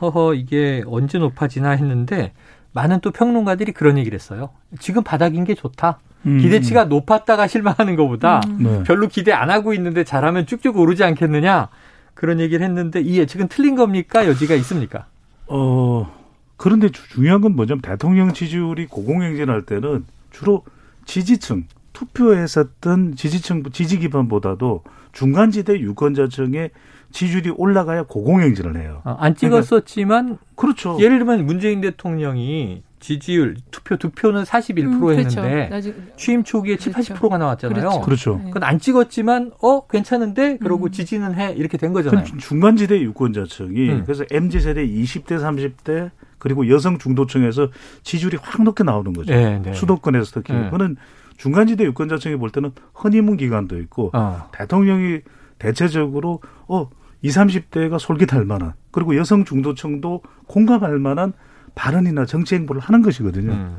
허허 0.00 0.34
이게 0.34 0.84
언제 0.86 1.18
높아지나 1.18 1.70
했는데 1.70 2.32
많은 2.72 3.00
또 3.00 3.10
평론가들이 3.10 3.72
그런 3.72 3.98
얘기를 3.98 4.14
했어요. 4.14 4.50
지금 4.78 5.02
바닥인 5.02 5.42
게 5.44 5.54
좋다. 5.54 5.98
음. 6.26 6.38
기대치가 6.38 6.84
높았다가 6.84 7.48
실망하는 7.48 7.96
것보다 7.96 8.40
음. 8.46 8.58
네. 8.60 8.82
별로 8.84 9.08
기대 9.08 9.32
안 9.32 9.50
하고 9.50 9.74
있는데 9.74 10.04
잘하면 10.04 10.46
쭉쭉 10.46 10.76
오르지 10.76 11.02
않겠느냐 11.02 11.70
그런 12.14 12.38
얘기를 12.38 12.64
했는데 12.64 13.00
이 13.00 13.18
예측은 13.18 13.48
틀린 13.48 13.74
겁니까 13.74 14.26
여지가 14.28 14.54
있습니까? 14.56 15.06
어 15.48 16.17
그런데 16.58 16.90
중요한 16.90 17.40
건 17.40 17.56
뭐냐면 17.56 17.80
대통령 17.80 18.34
지지율이 18.34 18.86
고공행진할 18.86 19.62
때는 19.62 20.04
주로 20.30 20.64
지지층 21.06 21.66
투표했었던 21.94 23.14
지지층 23.16 23.62
지지 23.72 23.98
기반보다도 24.00 24.82
중간지대 25.12 25.80
유권자층의 25.80 26.70
지지율이 27.12 27.50
올라가야 27.56 28.02
고공행진을 28.02 28.76
해요. 28.76 29.00
아, 29.04 29.16
안 29.20 29.34
찍었었지만 29.34 30.24
그러니까, 30.24 30.44
그렇죠. 30.56 30.98
예를 31.00 31.18
들면 31.18 31.46
문재인 31.46 31.80
대통령이 31.80 32.82
지지율 33.00 33.56
투표 33.70 33.96
득표는 33.96 34.42
41% 34.42 34.78
음, 34.84 35.00
그렇죠. 35.00 35.40
했는데 35.40 35.68
그렇죠. 35.68 35.92
취임 36.16 36.42
초기에 36.42 36.76
그렇죠. 36.76 37.02
7, 37.02 37.14
80%가 37.14 37.38
나왔잖아요. 37.38 37.80
그렇죠. 37.80 38.00
그렇죠. 38.00 38.42
그건 38.44 38.64
안 38.64 38.80
찍었지만 38.80 39.52
어 39.62 39.86
괜찮은데 39.86 40.58
그러고 40.58 40.86
음. 40.86 40.90
지지는 40.90 41.34
해 41.34 41.52
이렇게 41.52 41.78
된 41.78 41.92
거잖아요. 41.92 42.24
중간지대 42.24 43.00
유권자층이 43.00 43.90
음. 43.90 44.02
그래서 44.04 44.24
mz 44.30 44.60
세대 44.60 44.86
20대 44.86 45.40
30대 45.40 46.10
그리고 46.38 46.68
여성 46.68 46.98
중도층에서 46.98 47.68
지지율이 48.02 48.38
확 48.40 48.62
높게 48.62 48.84
나오는 48.84 49.12
거죠. 49.12 49.32
네, 49.32 49.58
네. 49.58 49.72
수도권에서 49.74 50.30
특히 50.32 50.54
네. 50.54 50.64
그거는 50.64 50.96
중간지대 51.36 51.84
유권자층이 51.84 52.36
볼 52.36 52.50
때는 52.50 52.72
허니문 53.02 53.36
기간도 53.36 53.78
있고 53.80 54.10
어. 54.12 54.48
대통령이 54.52 55.20
대체적으로 55.58 56.40
어 56.66 56.88
20, 57.22 57.40
30대가 57.40 57.98
솔깃할 57.98 58.44
만한 58.44 58.74
그리고 58.90 59.16
여성 59.16 59.44
중도층도 59.44 60.22
공감할 60.46 60.98
만한 60.98 61.32
발언이나 61.74 62.26
정치 62.26 62.54
행보를 62.54 62.80
하는 62.80 63.02
것이거든요. 63.02 63.52
음. 63.52 63.76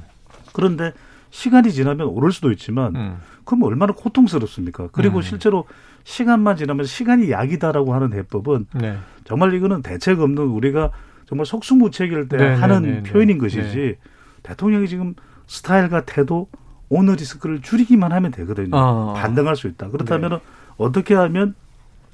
그런데 0.54 0.94
시간이 1.32 1.72
지나면 1.72 2.08
오를 2.08 2.32
수도 2.32 2.52
있지만 2.52 2.96
음. 2.96 3.18
그럼 3.44 3.64
얼마나 3.64 3.94
고통스럽습니까? 3.94 4.90
그리고 4.92 5.18
음. 5.18 5.22
실제로 5.22 5.66
시간만 6.04 6.56
지나면 6.56 6.86
시간이 6.86 7.32
약이다라고 7.32 7.94
하는 7.94 8.14
해법은 8.14 8.68
네. 8.74 8.98
정말 9.26 9.54
이거는 9.54 9.82
대책 9.82 10.20
없는 10.22 10.44
우리가 10.44 10.92
정말 11.30 11.46
속수무책일 11.46 12.28
때 12.28 12.38
네, 12.38 12.50
네 12.50 12.56
하는 12.56 12.82
네, 12.82 12.92
네, 13.02 13.04
표현인 13.04 13.38
것이지 13.38 13.78
네. 13.78 13.96
대통령이 14.42 14.88
지금 14.88 15.14
스타일과 15.46 16.06
태도 16.06 16.50
오너 16.90 17.14
리스크를 17.14 17.62
줄이기만 17.62 18.12
하면 18.12 18.32
되거든요. 18.32 18.76
어. 18.76 19.14
반등할 19.14 19.56
수 19.56 19.68
있다. 19.68 19.90
그렇다면 19.90 20.32
네. 20.32 20.40
어떻게 20.78 21.14
하면 21.14 21.54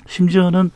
심지어는 0.05 0.69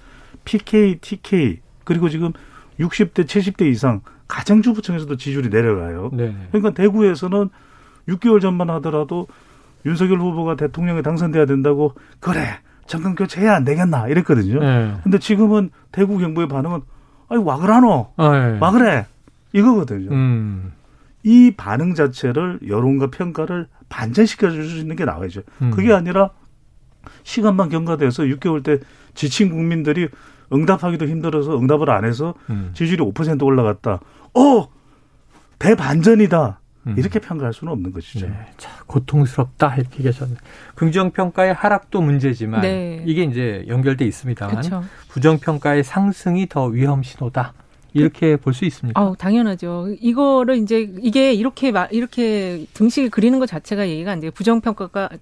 PK, 0.46 1.00
TK 1.00 1.60
그리고 1.84 2.08
지금 2.08 2.32
60대, 2.80 3.26
70대 3.26 3.70
이상 3.70 4.00
가정주부층에서도 4.30 5.18
지지율이 5.18 5.50
내려가요. 5.50 6.10
네. 6.14 6.34
그러니까 6.52 6.74
대구에서는 6.74 7.50
6개월 8.08 8.40
전만 8.40 8.70
하더라도 8.70 9.28
윤석열 9.86 10.20
후보가 10.20 10.56
대통령에 10.56 11.02
당선돼야 11.02 11.46
된다고 11.46 11.94
그래 12.22 12.60
정권 12.88 13.16
교체해야 13.16 13.54
안 13.56 13.66
되겠나 13.66 14.08
이랬거든요. 14.08 14.62
네. 14.62 14.96
근데 15.04 15.20
지금은 15.20 15.72
대구 15.92 16.18
경북의 16.20 16.48
반응은 16.48 16.80
아이 17.30 17.38
와 17.38 17.58
그라노 17.58 18.14
아, 18.18 18.30
네. 18.32 18.58
와 18.60 18.72
그래 18.72 19.06
이거거든요. 19.54 20.12
음. 20.12 20.74
이 21.24 21.52
반응 21.56 21.94
자체를 21.96 22.60
여론과 22.68 23.08
평가를 23.12 23.68
반전시켜 23.90 24.50
줄 24.52 24.66
수 24.70 24.78
있는 24.78 24.96
게 24.96 25.06
나와야죠. 25.06 25.42
음. 25.62 25.72
그게 25.72 25.94
아니라 25.94 26.30
시간만 27.24 27.70
경과돼서 27.70 28.24
6개월 28.24 28.64
때 28.64 28.80
지친 29.16 29.50
국민들이 29.50 30.08
응답하기도 30.54 31.06
힘들어서 31.08 31.58
응답을 31.58 31.90
안 31.90 32.06
해서 32.06 32.34
음. 32.50 32.72
지지율이 32.74 33.04
5% 33.04 33.44
올라갔다. 33.44 34.00
어 34.34 34.68
대반전이다. 35.60 36.59
음. 36.88 36.96
이렇게 36.98 37.20
평가할 37.20 37.54
수는 37.54 37.74
없는 37.74 37.92
것이죠. 37.92 38.28
네. 38.28 38.34
자, 38.58 38.70
고통스럽다 38.88 39.76
이렇게 39.76 40.04
계셨네. 40.04 40.36
긍정 40.76 41.12
평가의 41.12 41.54
하락도 41.54 42.02
문제지만 42.02 42.62
네. 42.62 43.04
이게 43.06 43.24
이제 43.24 43.66
연결돼 43.68 44.06
있습니다만 44.06 44.64
부정 45.10 45.40
평가의 45.40 45.84
상승이 45.84 46.48
더 46.48 46.66
위험 46.66 47.04
신호다. 47.04 47.54
이렇게 47.94 48.36
볼 48.38 48.54
수 48.54 48.66
있습니다. 48.66 49.00
아, 49.02 49.14
당연하죠. 49.18 49.88
이거를 50.00 50.58
이제 50.58 50.88
이게 51.02 51.34
이렇게 51.34 51.74
이렇게 51.92 52.66
등식을 52.76 53.10
그리는 53.10 53.40
것 53.40 53.48
자체가 53.48 53.84
이해가 53.84 54.12
안 54.12 54.20
돼요. 54.20 54.30
부정 54.32 54.62
평가가 54.62 55.10
어, 55.12 55.18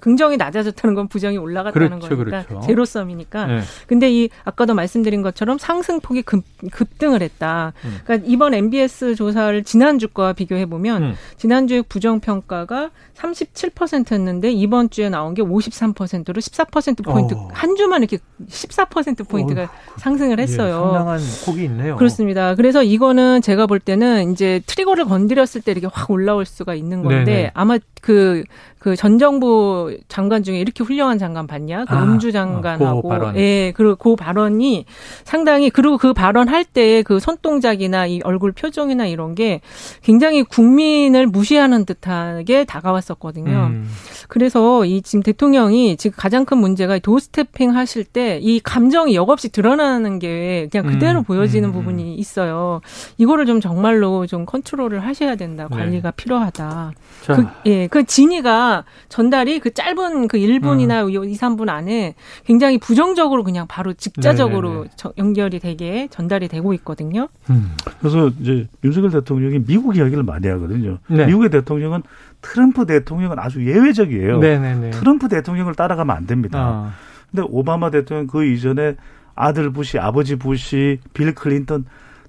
긍정이 0.00 0.36
낮아졌다는 0.36 0.94
건 0.94 1.08
부정이 1.08 1.38
올라갔다는 1.38 1.98
그렇죠, 1.98 2.16
거니까 2.16 2.44
그렇죠. 2.44 2.66
제로섬이니까. 2.66 3.46
네. 3.46 3.60
근데 3.86 4.10
이 4.10 4.28
아까도 4.44 4.74
말씀드린 4.74 5.22
것처럼 5.22 5.58
상승폭이 5.58 6.22
급, 6.22 6.44
급등을 6.70 7.22
했다. 7.22 7.72
음. 7.84 7.98
그러니까 8.04 8.28
이번 8.30 8.54
NBS 8.54 9.16
조사를 9.16 9.64
지난주과 9.64 10.34
비교해 10.34 10.66
보면 10.66 11.02
음. 11.02 11.14
지난주에 11.36 11.82
부정 11.82 12.20
평가가 12.20 12.90
37%였는데 13.16 14.52
이번 14.52 14.90
주에 14.90 15.08
나온 15.08 15.34
게 15.34 15.42
53%로 15.42 16.40
14% 16.40 17.04
포인트 17.04 17.34
어. 17.34 17.48
한 17.52 17.74
주만 17.76 18.02
이렇게 18.02 18.18
14% 18.48 19.28
포인트가 19.28 19.64
어. 19.64 19.68
상승을 19.96 20.38
했어요. 20.38 20.68
예, 20.68 20.94
상당한 20.94 21.20
폭이 21.44 21.64
있네요. 21.64 21.96
그렇습니다. 21.96 22.54
그래서 22.54 22.82
이거는 22.82 23.42
제가 23.42 23.66
볼 23.66 23.80
때는 23.80 24.32
이제 24.32 24.60
trigger를 24.66 25.06
건드렸을 25.06 25.62
때 25.62 25.72
이렇게 25.72 25.88
확 25.92 26.10
올라올 26.10 26.44
수가 26.44 26.74
있는 26.74 27.02
건데 27.02 27.24
네네. 27.24 27.50
아마 27.54 27.78
그 28.06 28.44
그 28.86 28.94
전 28.94 29.18
정부 29.18 29.98
장관 30.06 30.44
중에 30.44 30.60
이렇게 30.60 30.84
훌륭한 30.84 31.18
장관 31.18 31.48
봤냐? 31.48 31.86
그 31.86 31.94
아, 31.94 32.04
음주 32.04 32.30
장관하고 32.30 33.02
그 33.02 33.32
예, 33.34 33.72
그리고 33.74 33.96
그 33.96 34.14
발언이 34.14 34.84
상당히 35.24 35.70
그리고 35.70 35.98
그 35.98 36.12
발언할 36.12 36.64
때 36.64 37.02
그 37.02 37.18
손동작이나 37.18 38.06
이 38.06 38.20
얼굴 38.22 38.52
표정이나 38.52 39.06
이런 39.06 39.34
게 39.34 39.60
굉장히 40.02 40.44
국민을 40.44 41.26
무시하는 41.26 41.84
듯하게 41.84 42.64
다가왔었거든요. 42.64 43.70
음. 43.72 43.88
그래서 44.28 44.84
이 44.84 45.02
지금 45.02 45.22
대통령이 45.24 45.96
지금 45.96 46.16
가장 46.16 46.44
큰 46.44 46.58
문제가 46.58 46.98
도스태핑 47.00 47.74
하실 47.74 48.04
때 48.04 48.38
이 48.40 48.60
감정이 48.60 49.16
역없이 49.16 49.48
드러나는 49.48 50.18
게 50.20 50.68
그냥 50.70 50.86
그대로 50.86 51.20
음. 51.20 51.24
보여지는 51.24 51.70
음. 51.70 51.72
부분이 51.72 52.14
있어요. 52.14 52.80
이거를 53.18 53.46
좀 53.46 53.60
정말로 53.60 54.26
좀 54.26 54.46
컨트롤을 54.46 55.00
하셔야 55.00 55.34
된다. 55.34 55.66
네. 55.70 55.76
관리가 55.76 56.10
네. 56.10 56.16
필요하다. 56.16 56.92
그, 57.26 57.46
예, 57.66 57.88
그 57.96 58.04
진위가 58.04 58.84
전달이 59.08 59.58
그 59.60 59.72
짧은 59.72 60.28
그 60.28 60.36
1분이나 60.36 61.06
음. 61.06 61.24
2, 61.24 61.32
3분 61.32 61.70
안에 61.70 62.14
굉장히 62.44 62.76
부정적으로 62.76 63.42
그냥 63.42 63.66
바로 63.66 63.94
직자적으로 63.94 64.84
네. 64.84 65.10
연결이 65.16 65.58
되게 65.60 66.06
전달이 66.10 66.48
되고 66.48 66.74
있거든요. 66.74 67.28
음. 67.48 67.72
그래서 67.98 68.30
이제 68.38 68.68
윤석열 68.84 69.12
대통령이 69.12 69.60
미국 69.66 69.96
이야기를 69.96 70.24
많이 70.24 70.46
하거든요. 70.48 70.98
네. 71.08 71.24
미국의 71.24 71.48
대통령은 71.48 72.02
트럼프 72.42 72.84
대통령은 72.84 73.38
아주 73.38 73.66
예외적이에요. 73.66 74.40
네네네. 74.40 74.90
트럼프 74.90 75.30
대통령을 75.30 75.74
따라가면 75.74 76.14
안 76.14 76.26
됩니다. 76.26 76.58
아. 76.60 76.92
근데 77.30 77.46
오바마 77.48 77.90
대통령 77.90 78.26
그 78.26 78.44
이전에 78.44 78.96
아들 79.34 79.70
부시, 79.70 79.98
아버지 79.98 80.36
부시, 80.36 80.98
빌 81.14 81.34
클린턴 81.34 81.86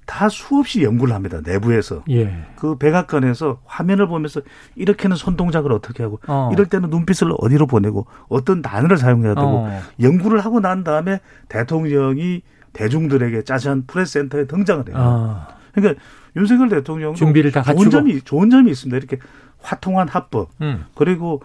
다 0.08 0.30
수없이 0.30 0.84
연구를 0.84 1.14
합니다. 1.14 1.42
내부에서. 1.44 2.04
예. 2.10 2.34
그 2.56 2.78
백악관에서 2.78 3.60
화면을 3.66 4.08
보면서 4.08 4.42
이렇게는 4.76 5.18
손 5.18 5.36
동작을 5.36 5.72
어떻게 5.72 6.02
하고 6.02 6.20
어. 6.28 6.50
이럴 6.54 6.66
때는 6.66 6.90
눈빛을 6.90 7.34
어디로 7.38 7.68
보내고 7.68 8.08
어떤 8.30 8.62
단어를 8.62 8.98
사용해야 8.98 9.36
되고 9.36 9.48
어. 9.48 9.82
연구를 10.02 10.40
하고 10.40 10.62
난 10.62 10.86
다음에 10.86 11.20
대통령이 11.50 12.42
대중들에게 12.72 13.44
짜잔 13.44 13.84
프레스센터에 13.86 14.48
등장을 14.48 14.88
해요. 14.88 14.96
어. 14.98 15.48
그러니까 15.74 16.02
윤석열 16.38 16.70
대통령 16.70 17.14
준비를 17.14 17.52
다 17.52 17.62
좋은 17.62 17.90
점이 17.90 18.22
좋은 18.22 18.50
점이 18.50 18.72
있습니다. 18.72 18.96
이렇게 18.98 19.18
화통한 19.60 20.08
합법 20.08 20.52
음. 20.62 20.86
그리고 20.96 21.42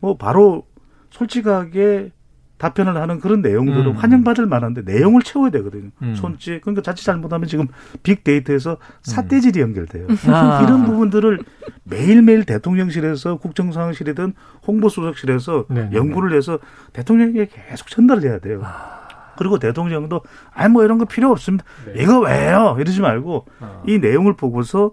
뭐 0.00 0.16
바로 0.16 0.66
솔직하게 1.10 2.12
답변을 2.58 2.96
하는 2.96 3.20
그런 3.20 3.42
내용들은 3.42 3.86
음. 3.86 3.92
환영받을 3.92 4.46
만한데 4.46 4.82
내용을 4.82 5.22
채워야 5.22 5.50
되거든요. 5.50 5.90
음. 6.02 6.14
손짓 6.14 6.62
그러니까 6.62 6.82
자칫 6.82 7.04
잘못하면 7.04 7.48
지금 7.48 7.66
빅데이터에서 8.02 8.78
사태질이 9.02 9.60
연결돼요. 9.60 10.06
음. 10.08 10.16
아. 10.32 10.62
이런 10.64 10.84
부분들을 10.84 11.38
매일매일 11.84 12.44
대통령실에서 12.44 13.36
국정상황실이든 13.38 14.32
홍보수석실에서 14.66 15.66
네, 15.68 15.82
네, 15.82 15.90
네. 15.90 15.96
연구를 15.96 16.36
해서 16.36 16.58
대통령에게 16.92 17.48
계속 17.52 17.88
전달을 17.88 18.22
해야 18.22 18.38
돼요. 18.38 18.62
아. 18.64 19.06
그리고 19.38 19.58
대통령도 19.58 20.22
아니 20.54 20.72
뭐 20.72 20.82
이런 20.82 20.96
거 20.96 21.04
필요 21.04 21.30
없습니다. 21.30 21.64
네. 21.84 22.02
이거 22.02 22.20
왜요? 22.20 22.76
이러지 22.80 23.02
말고 23.02 23.44
아. 23.60 23.82
이 23.86 23.98
내용을 23.98 24.34
보고서 24.34 24.92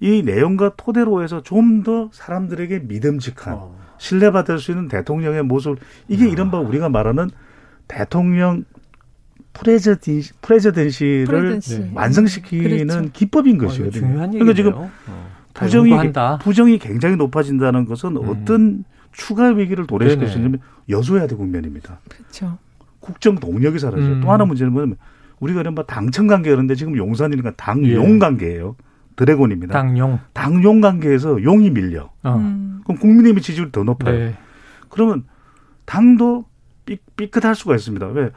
이 0.00 0.22
내용과 0.22 0.72
토대로 0.76 1.22
해서 1.22 1.42
좀 1.42 1.82
더 1.84 2.10
사람들에게 2.12 2.80
믿음직한 2.80 3.54
어. 3.54 3.81
신뢰받을 4.02 4.58
수 4.58 4.72
있는 4.72 4.88
대통령의 4.88 5.44
모습 5.44 5.78
이게 6.08 6.24
야. 6.24 6.28
이른바 6.28 6.58
우리가 6.58 6.88
말하는 6.88 7.30
대통령 7.86 8.64
프레저디, 9.52 10.22
프레저덴시를 10.40 11.26
프레젠시. 11.26 11.90
완성시키는 11.94 12.86
그렇죠. 12.88 13.10
기법인 13.12 13.58
것이거든요. 13.58 14.30
그러니까 14.30 14.54
지금 14.54 14.72
어. 14.74 14.90
부정이 15.54 15.92
한다. 15.92 16.38
부정이 16.42 16.78
굉장히 16.78 17.14
높아진다는 17.16 17.84
것은 17.84 18.16
음. 18.16 18.28
어떤 18.28 18.84
추가 19.12 19.48
위기를 19.48 19.86
도래시킬 19.86 20.26
수 20.26 20.38
있냐면 20.38 20.60
여소야대 20.88 21.36
국면입니다. 21.36 22.00
그렇죠. 22.08 22.58
국정 22.98 23.36
동력이 23.36 23.78
사라져요. 23.78 24.14
음. 24.14 24.20
또 24.20 24.32
하나 24.32 24.44
문제는 24.44 24.72
뭐냐면 24.72 24.96
우리가 25.38 25.60
이른바 25.60 25.84
당청 25.84 26.26
관계 26.26 26.50
그런데 26.50 26.74
지금 26.74 26.96
용산이니까 26.96 27.52
당용 27.56 28.14
예. 28.14 28.18
관계예요. 28.18 28.74
드래곤입니다. 29.16 29.72
당용. 29.72 30.18
당용 30.32 30.80
관계에서 30.80 31.42
용이 31.42 31.70
밀려. 31.70 32.10
어. 32.22 32.36
음. 32.36 32.80
그럼 32.84 32.98
국민의힘의 32.98 33.42
지지율이 33.42 33.72
더 33.72 33.82
높아요. 33.82 34.18
네. 34.18 34.34
그러면 34.88 35.24
당도 35.84 36.44
삐, 36.84 36.98
삐끗할 37.16 37.54
수가 37.54 37.74
있습니다. 37.74 38.06
왜? 38.08 38.30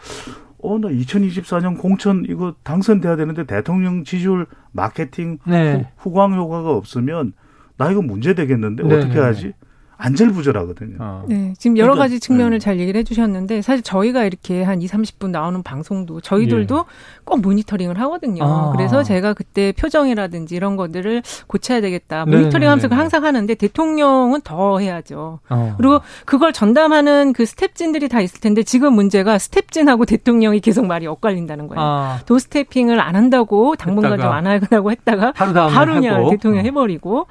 어, 0.60 0.80
나 0.80 0.88
2024년 0.88 1.78
공천 1.78 2.26
이거 2.28 2.56
당선돼야 2.64 3.16
되는데 3.16 3.46
대통령 3.46 4.04
지지율 4.04 4.48
마케팅 4.72 5.38
네. 5.46 5.92
후, 5.98 6.12
광 6.12 6.34
효과가 6.34 6.72
없으면 6.72 7.34
나 7.78 7.92
이거 7.92 8.02
문제 8.02 8.34
되겠는데 8.34 8.84
네, 8.84 8.96
어떻게 8.96 9.14
네, 9.14 9.20
하지? 9.20 9.54
네. 9.98 10.06
안절부절하거든요. 10.06 10.98
어. 11.00 11.24
네, 11.28 11.54
지금 11.58 11.78
여러 11.78 11.94
그러니까, 11.94 12.04
가지 12.04 12.20
측면을 12.20 12.52
네. 12.52 12.60
잘 12.60 12.80
얘기를 12.80 13.00
해주셨는데 13.00 13.62
사실 13.62 13.82
저희가 13.82 14.26
이렇게 14.26 14.64
한 14.64 14.82
2, 14.82 14.88
30분 14.88 15.32
나오는 15.32 15.64
방송도 15.64 16.22
저희들도 16.22 16.78
예. 16.78 16.84
꼭 17.24 17.42
모니터링을 17.42 18.00
하거든요. 18.02 18.44
아. 18.44 18.72
그래서 18.76 19.02
제가 19.04 19.34
그때 19.34 19.74
표정이라든지 19.78 20.56
이런 20.56 20.76
것들을 20.76 21.24
고쳐야 21.48 21.82
되겠다. 21.82 22.26
네, 22.26 22.38
모니터링하면서 22.38 22.88
네, 22.88 22.96
네, 22.96 23.00
항상 23.00 23.26
하는데 23.26 23.56
대통령은 23.56 24.42
더 24.42 24.78
해야죠. 24.80 25.40
어. 25.50 25.74
그리고 25.78 26.02
그걸 26.26 26.54
전담하는 26.54 27.34
그 27.34 27.46
스텝진들이 27.46 28.10
다 28.10 28.22
있을 28.22 28.40
텐데 28.40 28.62
지금 28.64 28.94
문제가 28.94 29.40
스텝진하고 29.40 30.06
대통령이 30.06 30.60
계속 30.60 30.86
말이 30.86 31.08
엇갈린다는 31.08 31.68
거예요. 31.68 31.82
아. 31.82 32.20
도스태핑을 32.26 33.00
안 33.00 33.16
한다고 33.16 33.76
당분간 33.76 34.20
좀 34.20 34.36
안 34.36 34.48
하고 34.48 34.92
했다가 34.92 35.32
바로 35.34 35.94
그냥 35.96 36.30
대통령 36.30 36.60
어. 36.60 36.64
해버리고. 36.64 37.28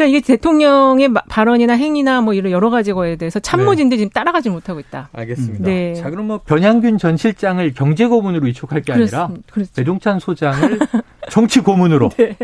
그러니까 0.00 0.06
이게 0.06 0.20
대통령의 0.20 1.10
발언이나 1.28 1.74
행위나 1.74 2.22
뭐 2.22 2.32
이런 2.32 2.50
여러 2.52 2.70
가지 2.70 2.94
거에 2.94 3.16
대해서 3.16 3.38
참모진들이 3.38 3.98
네. 3.98 4.04
지금 4.06 4.10
따라가지 4.10 4.48
못하고 4.48 4.80
있다. 4.80 5.10
알겠습니다. 5.12 5.64
네. 5.64 5.94
자, 5.94 6.08
그럼 6.08 6.26
뭐 6.28 6.38
변양균 6.38 6.96
전 6.96 7.18
실장을 7.18 7.74
경제 7.74 8.06
고문으로 8.06 8.46
위촉할 8.46 8.80
게 8.80 8.94
아니라 8.94 9.28
그렇습니다. 9.50 9.74
배종찬 9.76 10.18
소장을 10.18 10.78
정치 11.30 11.60
고문으로. 11.60 12.08
네. 12.16 12.34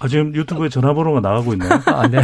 아, 0.00 0.08
지금 0.08 0.34
유튜브에 0.34 0.68
전화번호가 0.68 1.20
나가고 1.20 1.52
있나요? 1.52 1.80
아, 1.86 2.08
네. 2.08 2.18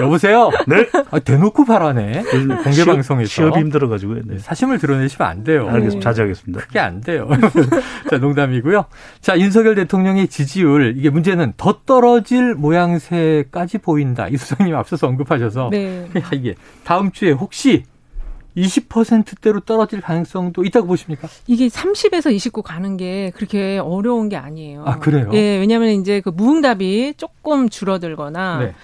여보세요? 0.00 0.50
네? 0.66 0.86
아, 1.10 1.18
대놓고 1.18 1.64
발언해. 1.64 2.22
공개 2.64 2.84
방송에서. 2.84 3.28
취업이 3.28 3.58
힘들어가지고. 3.60 4.14
네. 4.24 4.38
사심을 4.38 4.78
드러내시면 4.78 5.28
안 5.28 5.44
돼요. 5.44 5.68
알겠습니다. 5.68 6.10
자제하겠습니다. 6.10 6.66
그게 6.66 6.78
안 6.78 7.00
돼요. 7.00 7.28
자, 8.10 8.18
농담이고요. 8.18 8.86
자, 9.20 9.38
윤석열 9.38 9.74
대통령의 9.74 10.28
지지율, 10.28 10.94
이게 10.96 11.10
문제는 11.10 11.54
더 11.56 11.80
떨어질 11.86 12.54
모양새까지 12.54 13.78
보인다. 13.78 14.28
이 14.28 14.36
수장님 14.36 14.74
앞서서 14.74 15.06
언급하셔서. 15.06 15.68
네. 15.70 16.08
이게 16.32 16.54
다음 16.84 17.12
주에 17.12 17.32
혹시 17.32 17.84
20%대로 18.56 19.60
떨어질 19.60 20.00
가능성도 20.00 20.64
있다고 20.64 20.86
보십니까? 20.88 21.28
이게 21.46 21.68
30에서 21.68 22.32
29 22.32 22.62
가는 22.62 22.96
게 22.96 23.30
그렇게 23.34 23.78
어려운 23.78 24.28
게 24.28 24.36
아니에요. 24.36 24.84
아, 24.86 24.98
그래요? 24.98 25.30
예, 25.34 25.58
왜냐하면 25.58 25.90
이제 25.90 26.20
그 26.20 26.30
무응답이 26.30 27.14
조금 27.16 27.68
줄어들거나 27.68 28.58
네. 28.58 28.74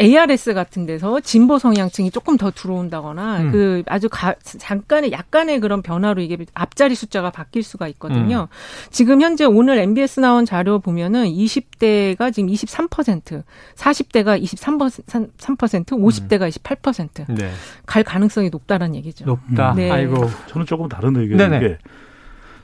ARS 0.00 0.54
같은 0.54 0.86
데서 0.86 1.20
진보 1.20 1.58
성향층이 1.58 2.10
조금 2.10 2.36
더 2.36 2.50
들어온다거나 2.50 3.40
음. 3.40 3.52
그 3.52 3.82
아주 3.86 4.08
가, 4.10 4.34
잠깐의 4.42 5.12
약간의 5.12 5.60
그런 5.60 5.82
변화로 5.82 6.22
이게 6.22 6.38
앞자리 6.54 6.94
숫자가 6.94 7.30
바뀔 7.30 7.62
수가 7.62 7.88
있거든요. 7.88 8.48
음. 8.50 8.90
지금 8.90 9.20
현재 9.20 9.44
오늘 9.44 9.78
MBS 9.78 10.20
나온 10.20 10.46
자료 10.46 10.78
보면은 10.78 11.26
20대가 11.26 12.32
지금 12.32 12.48
23%, 12.48 13.42
40대가 13.74 14.42
23%, 14.42 15.30
3%, 15.36 15.86
50대가 15.86 16.48
28%. 16.48 17.34
네. 17.34 17.50
갈 17.84 18.02
가능성이 18.02 18.48
높다는 18.50 18.94
얘기죠. 18.94 19.24
높다. 19.26 19.74
네. 19.74 19.90
아이고. 19.90 20.28
저는 20.46 20.66
조금 20.66 20.88
다른 20.88 21.16
의견인 21.16 21.60
게 21.60 21.78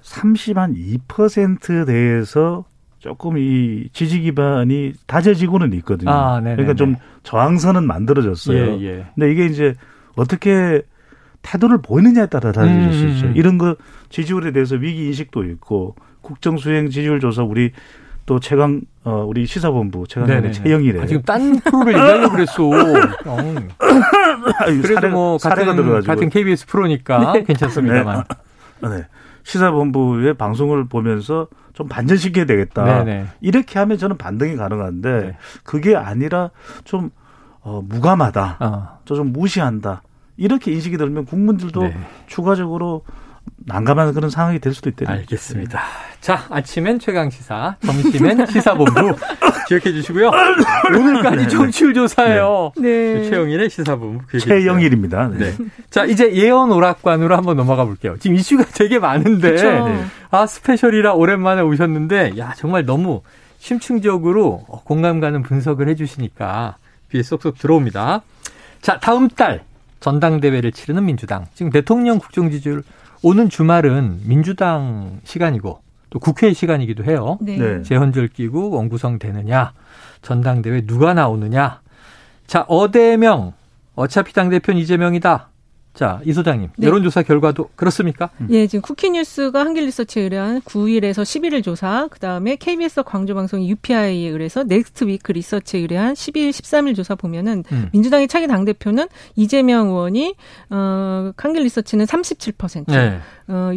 30 0.03 0.57
한 0.57 0.75
2%대에서 0.75 2.65
조금 2.99 3.39
이 3.39 3.89
지지 3.93 4.21
기반이 4.21 4.93
다져지고는 5.07 5.73
있거든요. 5.75 6.11
아, 6.11 6.41
그러니까 6.41 6.75
좀 6.75 6.97
저항선은 7.23 7.87
만들어졌어요. 7.87 8.81
예, 8.81 8.83
예. 8.83 9.07
근데 9.15 9.33
이게 9.33 9.47
이제 9.47 9.75
어떻게 10.17 10.83
태도를 11.43 11.79
보이느냐에 11.81 12.27
따라 12.27 12.51
달라질 12.51 12.83
음, 12.83 12.93
수 12.93 13.07
있죠. 13.09 13.27
음. 13.27 13.33
이런 13.37 13.59
거 13.59 13.77
지지율에 14.11 14.53
대해서 14.53 14.75
위기 14.75 15.07
인식도 15.07 15.45
있고 15.45 15.95
국정 16.21 16.57
수행 16.57 16.91
지지율 16.91 17.21
조사 17.21 17.43
우리 17.43 17.71
또 18.27 18.41
최강 18.41 18.83
어 19.05 19.25
우리 19.27 19.47
시사본부 19.47 20.05
최강 20.09 20.53
최영일에 20.53 21.01
아, 21.01 21.07
지금 21.07 21.23
딴 21.23 21.59
프로를 21.61 21.95
얘기하려고 21.95 22.33
그랬어. 22.33 22.63
어. 23.25 23.55
그래도 24.83 24.95
사례, 24.95 25.09
뭐 25.09 25.39
같은, 25.39 25.65
들어가지고 25.77 26.03
같은 26.03 26.29
KBS 26.29 26.67
프로니까 26.67 27.33
네. 27.33 27.45
괜찮습니다만. 27.45 28.25
네. 28.83 28.89
네. 28.89 29.07
시사본부의 29.49 30.35
방송을 30.35 30.89
보면서 30.89 31.49
좀 31.73 31.89
반전시켜야 31.89 32.45
되겠다. 32.45 32.85
네네. 32.85 33.29
이렇게 33.41 33.79
하면 33.79 33.97
저는 33.97 34.19
반등이 34.19 34.57
가능한데 34.57 35.21
네. 35.21 35.37
그게 35.65 35.97
아니라 35.97 36.51
좀 36.85 37.11
어, 37.61 37.81
무감하다. 37.83 38.57
어. 38.61 38.99
좀 39.07 39.33
무시한다. 39.33 40.03
이렇게 40.37 40.71
인식이 40.71 40.99
들면 40.99 41.25
국민들도 41.25 41.83
네. 41.83 41.97
추가적으로 42.27 43.05
난감한 43.57 44.15
그런 44.15 44.31
상황이 44.31 44.59
될 44.59 44.75
수도 44.75 44.91
있대요. 44.91 45.09
알겠습니다. 45.09 45.81
자, 46.21 46.47
아침엔 46.51 46.99
최강 46.99 47.31
시사, 47.31 47.77
점심엔 47.85 48.47
시사본부 48.51 49.17
기억해 49.69 49.93
주시고요. 49.93 50.31
오늘까지 50.95 51.37
네, 51.37 51.49
청취율 51.49 51.95
조사예요. 51.95 52.73
네. 52.77 53.15
네. 53.15 53.31
최영일의 53.31 53.71
시사본부. 53.71 54.39
최영일입니다. 54.39 55.29
네. 55.29 55.39
네. 55.53 55.65
자, 55.91 56.05
이제 56.05 56.33
예언 56.33 56.73
오락관으로 56.73 57.37
한번 57.37 57.57
넘어가 57.57 57.85
볼게요. 57.85 58.17
지금 58.19 58.37
이슈가 58.37 58.65
되게 58.75 58.99
많은데 58.99 59.53
네. 59.53 60.05
아 60.31 60.47
스페셜이라 60.47 61.15
오랜만에 61.15 61.63
오셨는데 61.63 62.35
야 62.39 62.53
정말 62.57 62.85
너무 62.85 63.23
심층적으로 63.59 64.65
공감 64.85 65.21
가는 65.21 65.43
분석을 65.43 65.89
해 65.89 65.95
주시니까 65.95 66.77
귀에 67.13 67.23
쏙쏙 67.23 67.59
들어옵니다. 67.59 68.23
자, 68.81 68.99
다음 69.01 69.29
달 69.29 69.63
전당대회를 70.01 70.73
치르는 70.73 71.05
민주당. 71.05 71.47
지금 71.55 71.71
대통령 71.73 72.19
국정지지율 72.19 72.83
오는 73.23 73.49
주말은 73.49 74.21
민주당 74.25 75.21
시간이고 75.25 75.81
또 76.11 76.19
국회 76.19 76.53
시간이기도 76.53 77.05
해요. 77.05 77.39
네. 77.41 77.57
네. 77.57 77.83
제헌절 77.83 78.29
끼고 78.29 78.71
원구성 78.71 79.19
되느냐, 79.19 79.73
전당대회 80.23 80.87
누가 80.87 81.15
나오느냐. 81.15 81.81
자, 82.47 82.65
어대명 82.69 83.53
어차피 83.95 84.33
당대표는 84.33 84.81
이재명이다. 84.81 85.49
자, 85.99 86.21
이 86.25 86.33
소장님. 86.33 86.71
네. 86.77 86.87
여론조사 86.87 87.25
결과도 87.25 87.71
그렇습니까? 87.75 88.31
음. 88.41 88.47
예, 88.51 88.69
지금 88.69 88.83
쿠키뉴스가 88.83 89.59
한길리서치에 89.59 90.23
의뢰한 90.23 90.61
9일에서 90.61 91.25
11일 91.25 91.65
조사, 91.65 92.07
그 92.09 92.21
다음에 92.21 92.55
KBS 92.55 93.03
광주방송 93.03 93.65
UPI에 93.65 94.29
의해서 94.29 94.63
넥스트 94.63 95.09
위크 95.09 95.33
리서치에 95.33 95.81
의뢰한 95.81 96.15
12일, 96.15 96.51
13일 96.51 96.95
조사 96.95 97.17
보면은 97.17 97.65
음. 97.73 97.89
민주당의 97.93 98.29
차기 98.29 98.47
당대표는 98.47 99.09
이재명 99.35 99.89
의원이, 99.89 100.37
어, 100.71 101.33
한길리서치는 101.37 102.05
37%. 102.05 102.85
네. 102.87 103.19
어, 103.49 103.71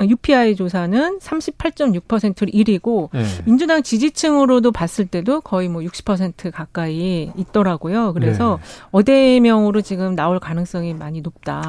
UPI 0.00 0.56
조사는 0.56 1.18
38.6%를 1.18 2.52
1위고 2.52 3.10
네. 3.12 3.22
민주당 3.44 3.82
지지층으로도 3.82 4.72
봤을 4.72 5.06
때도 5.06 5.42
거의 5.42 5.68
뭐 5.68 5.82
60% 5.82 6.50
가까이 6.50 7.30
있더라고요. 7.36 8.14
그래서 8.14 8.58
네. 8.60 8.88
어대명으로 8.92 9.82
지금 9.82 10.16
나올 10.16 10.40
가능성이 10.40 10.94
많이 10.94 11.20
높다. 11.20 11.59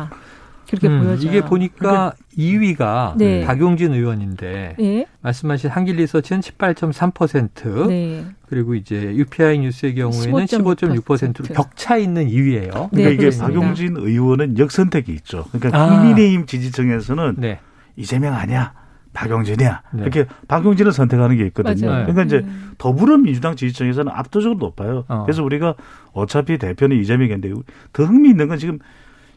그렇게 0.72 0.88
음, 0.88 1.02
보여져요. 1.02 1.30
이게 1.30 1.42
보니까 1.42 2.14
2위가 2.38 3.18
네. 3.18 3.46
박용진 3.46 3.92
의원인데 3.94 4.76
네. 4.80 5.06
말씀하신 5.22 5.70
한길리 5.70 6.08
서치는 6.08 6.40
18.3% 6.42 7.88
네. 7.90 8.26
그리고 8.48 8.76
이제 8.76 9.14
UPI 9.16 9.60
뉴스의 9.60 9.96
경우에는 9.96 10.46
15.6%로 10.46 11.54
벽차 11.54 11.98
있는 11.98 12.28
2위예요. 12.28 12.72
그러니까 12.72 12.90
네, 12.94 13.04
이게 13.04 13.18
그렇습니다. 13.18 13.48
박용진 13.48 13.98
의원은 13.98 14.58
역선택이 14.58 15.12
있죠. 15.16 15.46
그러니까 15.52 15.78
아. 15.78 15.90
국민의힘 15.90 16.46
지지층에서는 16.46 17.36
네. 17.38 17.60
이재명 17.98 18.34
아니야. 18.34 18.74
박용진이야. 19.14 19.82
네. 19.92 20.04
이렇게 20.04 20.26
박용진을 20.48 20.94
선택하는 20.94 21.36
게 21.36 21.46
있거든요. 21.48 21.90
맞아요. 21.90 22.06
그러니까 22.06 22.24
이제 22.24 22.38
음. 22.48 22.72
더불어민주당 22.78 23.58
지지층에서는 23.58 24.10
압도적으로 24.10 24.58
높아요. 24.58 25.04
어. 25.10 25.24
그래서 25.26 25.44
우리가 25.44 25.76
어차피 26.14 26.58
대표는 26.58 26.98
이재명인데 26.98 27.52
더 27.92 28.06
흥미있는 28.06 28.48
건 28.48 28.58
지금 28.58 28.80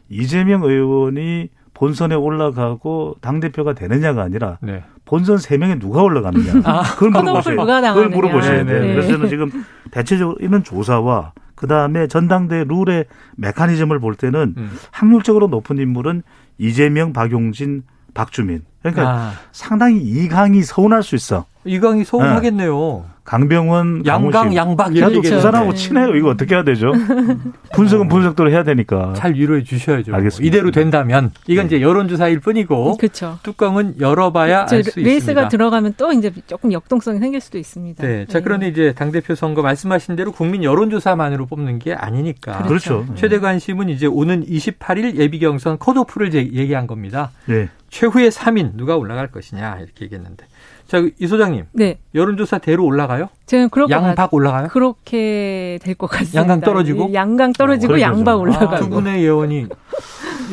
이재명 0.09 0.63
의원이 0.63 1.49
본선에 1.73 2.15
올라가고 2.15 3.17
당 3.21 3.39
대표가 3.39 3.73
되느냐가 3.73 4.23
아니라 4.23 4.57
네. 4.61 4.83
본선 5.03 5.37
세 5.37 5.57
명에 5.57 5.77
누가 5.77 6.01
올라가느냐 6.01 6.61
아, 6.63 6.83
그걸 6.95 7.11
물어보셔야. 7.11 7.55
그걸 7.93 8.09
물어보셔야 8.09 8.65
돼요. 8.65 8.81
네. 8.81 8.93
그래서 8.93 9.09
저는 9.09 9.29
지금 9.29 9.51
대체적으로 9.91 10.37
이런 10.39 10.63
조사와 10.63 11.33
그 11.53 11.67
다음에 11.67 12.07
전당대 12.07 12.63
룰의 12.67 13.05
메커니즘을 13.37 13.99
볼 13.99 14.15
때는 14.15 14.55
음. 14.57 14.71
확률적으로 14.91 15.47
높은 15.47 15.77
인물은 15.77 16.23
이재명, 16.57 17.13
박용진, 17.13 17.83
박주민. 18.15 18.63
그러니까 18.81 19.07
아. 19.09 19.33
상당히 19.51 19.99
이강이 19.99 20.63
서운할 20.63 21.03
수 21.03 21.13
있어. 21.15 21.45
이강이 21.65 22.03
서운하겠네요. 22.03 23.03
네. 23.07 23.15
강병원, 23.23 24.05
양강. 24.05 24.55
양박 24.55 24.95
이렇게 24.95 25.19
두 25.19 25.41
사람하고 25.41 25.71
네. 25.71 25.77
친해요. 25.77 26.15
이거 26.15 26.29
어떻게 26.29 26.53
해야 26.53 26.63
되죠? 26.63 26.91
분석은 27.73 28.07
분석대로 28.07 28.51
해야 28.51 28.63
되니까. 28.63 29.13
잘 29.15 29.33
위로해 29.33 29.63
주셔야죠. 29.63 30.13
알겠습니다. 30.13 30.47
이대로 30.47 30.69
된다면 30.69 31.31
이건 31.47 31.67
네. 31.67 31.77
이제 31.77 31.81
여론조사일 31.83 32.39
뿐이고 32.39 32.97
그렇죠. 32.97 33.39
뚜껑은 33.41 33.99
열어봐야 33.99 34.61
알 34.61 34.67
수 34.69 34.75
있습니다. 34.77 35.09
레이스가 35.09 35.47
들어가면 35.47 35.95
또 35.97 36.11
이제 36.11 36.31
조금 36.45 36.71
역동성이 36.71 37.17
생길 37.17 37.41
수도 37.41 37.57
있습니다. 37.57 38.05
네. 38.05 38.25
자, 38.27 38.37
네. 38.37 38.43
그런데 38.43 38.67
이제 38.67 38.93
당 38.95 39.11
대표 39.11 39.33
선거 39.33 39.63
말씀하신 39.63 40.15
대로 40.15 40.31
국민 40.31 40.63
여론조사만으로 40.63 41.47
뽑는 41.47 41.79
게 41.79 41.95
아니니까. 41.95 42.61
그렇죠. 42.61 43.07
네. 43.09 43.15
최대 43.15 43.39
관심은 43.39 43.89
이제 43.89 44.05
오는 44.05 44.45
28일 44.45 45.15
예비 45.15 45.39
경선 45.39 45.79
컷오프를 45.79 46.31
얘기한 46.35 46.85
겁니다. 46.85 47.31
네. 47.47 47.69
최후의 47.95 48.29
3인 48.29 48.71
누가 48.75 48.97
올라갈 48.97 49.27
것이냐 49.31 49.77
이렇게 49.79 50.03
얘기했는데. 50.05 50.45
자, 50.85 51.01
이 51.17 51.27
소장님. 51.27 51.65
네. 51.71 51.97
여론조사 52.13 52.57
대로 52.57 52.83
올라가요? 52.85 53.29
저는 53.45 53.69
그럴 53.69 53.89
양박 53.89 54.33
올라가요? 54.33 54.67
그렇게 54.67 55.79
될 55.81 55.95
것 55.95 56.07
같습니다. 56.07 56.41
양강 56.41 56.59
떨어지고? 56.61 57.13
양강 57.13 57.53
떨어지고 57.53 57.93
어, 57.93 57.99
양박 58.01 58.39
올라가고. 58.41 58.75
아, 58.75 58.79
두 58.79 58.89
분의 58.89 59.23
예언이 59.23 59.67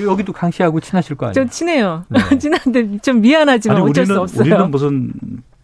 여기도 0.05 0.33
강 0.33 0.53
씨하고 0.53 0.79
친하실 0.81 1.17
거 1.17 1.27
아니에요? 1.27 1.35
좀 1.35 1.49
친해요. 1.49 2.05
네. 2.09 2.21
친한데 2.39 2.99
좀 2.99 3.21
미안하지만 3.21 3.79
아니, 3.79 3.91
어쩔 3.91 4.03
우리는, 4.05 4.15
수 4.15 4.21
없어요. 4.21 4.41
우리는 4.41 4.71
무슨 4.71 5.13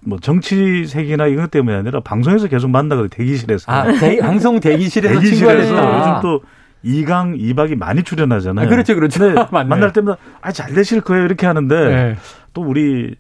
뭐 0.01 0.19
정치색이나 0.21 1.29
이것 1.29 1.51
때문에 1.53 1.77
아니라 1.77 2.01
방송에서 2.01 2.49
계속 2.49 2.69
만나거든요. 2.71 3.09
대기실에서. 3.09 3.71
아, 3.71 3.93
대, 3.93 4.19
방송 4.19 4.59
대기실에서 4.59 5.21
대기실에서 5.21 5.99
요즘 5.99 6.21
또 6.23 6.41
이강 6.83 7.35
이박이 7.37 7.77
많이 7.77 8.03
출연하잖아요. 8.03 8.67
아, 8.67 8.69
그렇죠, 8.69 8.95
그렇죠. 8.95 9.29
네, 9.29 9.35
만날 9.51 9.93
때마다 9.93 10.19
아 10.41 10.53
잘 10.53 10.73
되실 10.75 11.01
거예요 11.01 11.25
이렇게 11.25 11.47
하는데 11.47 11.75
네. 11.89 12.17
또 12.55 12.63
우리 12.63 13.15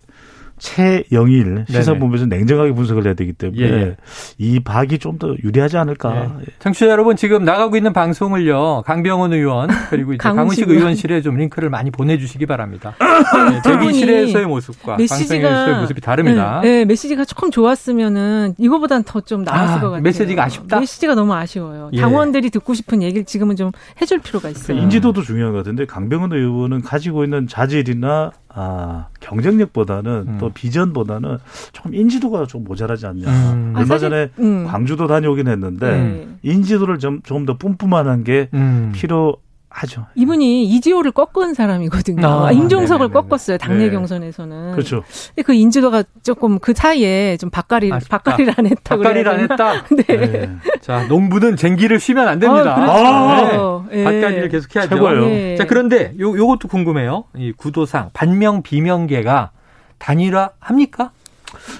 최영일 0.58 1.64
시사본부에서 1.68 2.26
냉정하게 2.26 2.72
분석을 2.72 3.04
해야 3.06 3.14
되기 3.14 3.32
때문에 3.32 3.62
예. 3.62 3.96
이 4.38 4.60
박이 4.60 4.98
좀 4.98 5.18
더 5.18 5.34
유리하지 5.42 5.76
않을까. 5.78 6.36
예. 6.40 6.44
청취자 6.60 6.86
여러분 6.88 7.16
지금 7.16 7.42
나가고 7.44 7.76
있는 7.76 7.92
방송을요 7.92 8.82
강병원 8.86 9.32
의원 9.32 9.68
그리고 9.90 10.12
이제 10.12 10.18
강훈식 10.18 10.68
의원실에 10.70 11.22
좀 11.22 11.36
링크를 11.36 11.70
많이 11.70 11.90
보내주시기 11.90 12.46
바랍니다. 12.46 12.94
네, 13.50 13.60
대기실에서의 13.64 14.46
모습과 14.46 14.96
방송에서의 14.96 15.80
모습이 15.80 16.00
다릅니다. 16.00 16.60
네, 16.62 16.68
네, 16.78 16.84
메시지가 16.84 17.24
조금 17.24 17.50
좋았으면은 17.50 18.54
이거보단 18.58 19.04
더 19.04 19.20
좀 19.28 19.42
나았을 19.42 19.74
아, 19.78 19.80
것 19.80 19.86
같아요. 19.90 20.02
메시지가 20.02 20.44
아쉽다. 20.44 20.78
메시지가 20.80 21.14
너무 21.16 21.34
아쉬워요. 21.34 21.90
예. 21.92 22.00
당원들이 22.00 22.50
듣고 22.50 22.72
싶은 22.74 23.02
얘기를 23.02 23.24
지금은 23.24 23.56
좀 23.56 23.72
해줄 24.00 24.20
필요가 24.20 24.48
있어요. 24.48 24.78
인지도도 24.78 25.22
중요한 25.22 25.52
것 25.52 25.58
같은데 25.58 25.84
강병원 25.84 26.32
의원은 26.32 26.82
가지고 26.82 27.24
있는 27.24 27.46
자질이나 27.48 28.30
아, 28.50 29.08
경쟁력보다는 29.20 30.24
음. 30.26 30.38
또 30.40 30.50
비전보다는 30.50 31.38
조금 31.72 31.94
인지도가 31.94 32.46
좀 32.46 32.64
모자라지 32.64 33.06
않냐. 33.06 33.28
음. 33.28 33.74
얼마 33.76 33.96
아, 33.96 33.98
전에 33.98 34.30
음. 34.38 34.66
광주도 34.66 35.06
다녀오긴 35.06 35.48
했는데 35.48 35.90
네. 35.90 36.28
인지도를 36.42 36.98
좀 36.98 37.20
조금 37.22 37.44
더 37.44 37.56
뿜뿜하는 37.58 38.24
게 38.24 38.48
음. 38.54 38.92
필요 38.94 39.36
하죠. 39.70 40.06
이분이 40.14 40.64
이지호를 40.64 41.12
꺾은 41.12 41.54
사람이거든요. 41.54 42.26
아, 42.26 42.52
임종석을 42.52 43.08
네네네네. 43.08 43.28
꺾었어요. 43.28 43.58
당내 43.58 43.84
네. 43.84 43.90
경선에서는. 43.90 44.72
그렇죠. 44.72 45.02
근데 45.28 45.42
그 45.42 45.52
인지도가 45.52 46.04
조금 46.22 46.58
그 46.58 46.72
사이에 46.74 47.36
좀 47.36 47.50
바까리 47.50 47.90
바까리를 47.90 48.54
안 48.56 48.66
했다. 48.66 48.96
바까리를 48.96 49.30
안 49.30 49.40
했다. 49.40 49.84
네. 49.94 50.02
네. 50.04 50.50
자, 50.80 51.06
농부는 51.06 51.56
쟁기를 51.56 52.00
쉬면 52.00 52.26
안 52.28 52.38
됩니다. 52.38 52.74
아, 52.76 53.36
그렇죠. 53.36 53.86
네. 53.90 53.96
네. 53.96 54.04
바까리를 54.04 54.48
계속 54.48 54.74
해야죠. 54.74 54.94
최고예요. 54.96 55.20
네. 55.26 55.56
자, 55.56 55.66
그런데 55.66 56.14
요 56.18 56.36
요것도 56.36 56.68
궁금해요. 56.68 57.24
이 57.36 57.52
구도상 57.52 58.10
반명 58.14 58.62
비명계가 58.62 59.50
단일화 59.98 60.50
합니까? 60.60 61.10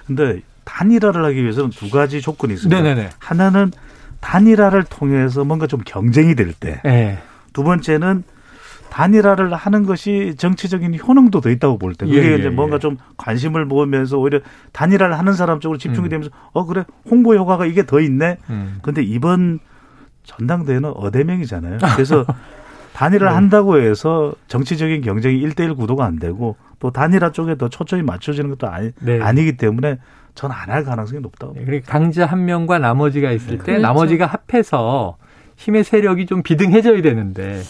근데 0.07 0.43
단일화를 0.65 1.25
하기 1.25 1.43
위해서는 1.43 1.71
두 1.71 1.89
가지 1.91 2.21
조건이 2.21 2.55
있습니다. 2.55 2.83
네네네. 2.83 3.11
하나는 3.19 3.73
단일화를 4.21 4.85
통해서 4.85 5.45
뭔가 5.45 5.67
좀 5.67 5.81
경쟁이 5.85 6.35
될 6.35 6.53
때. 6.53 6.81
네. 7.59 7.63
두 7.63 7.65
번째는 7.65 8.23
단일화를 8.91 9.53
하는 9.55 9.85
것이 9.85 10.35
정치적인 10.39 10.99
효능도 10.99 11.41
더 11.43 11.51
있다고 11.51 11.79
볼 11.79 11.95
때. 11.95 12.07
그게 12.07 12.23
예, 12.23 12.33
예, 12.33 12.37
이제 12.39 12.49
뭔가 12.49 12.77
예. 12.77 12.79
좀 12.79 12.97
관심을 13.19 13.67
모으면서 13.67 14.17
오히려 14.19 14.41
단일화를 14.73 15.19
하는 15.19 15.35
사람 15.35 15.61
쪽으로 15.61 15.79
집중이 15.79 16.07
음. 16.07 16.09
되면서 16.09 16.31
어 16.53 16.65
그래 16.65 16.85
홍보 17.11 17.35
효과가 17.35 17.67
이게 17.67 17.85
더 17.85 18.01
있네. 18.01 18.39
음. 18.49 18.79
근데 18.83 19.03
이번 19.03 19.59
전당대회는 20.25 20.93
어대명이잖아요. 20.95 21.79
그래서 21.95 22.25
단일화를 22.95 23.31
네. 23.31 23.35
한다고 23.35 23.79
해서 23.79 24.33
정치적인 24.49 25.03
경쟁이 25.03 25.39
일대일 25.39 25.75
구도가 25.75 26.05
안 26.05 26.19
되고 26.19 26.57
또 26.79 26.91
단일화 26.91 27.33
쪽에 27.33 27.57
더 27.57 27.69
초점이 27.69 28.03
맞춰지는 28.03 28.51
것도 28.51 28.69
아니, 28.69 28.91
네. 29.01 29.21
아니기 29.21 29.57
때문에 29.57 29.99
전 30.35 30.51
안 30.51 30.71
할 30.71 30.85
가능성이 30.85 31.21
높다고. 31.21 31.55
네, 31.55 31.65
그리고 31.65 31.85
강자 31.89 32.25
한 32.27 32.45
명과 32.47 32.79
나머지가 32.79 33.33
있을 33.33 33.51
네. 33.51 33.57
때 33.59 33.63
그렇죠. 33.65 33.83
나머지가 33.83 34.27
합해서 34.27 35.17
힘의 35.59 35.85
세력이 35.85 36.27
좀 36.27 36.43
비등해져야 36.43 37.03
되는데. 37.03 37.61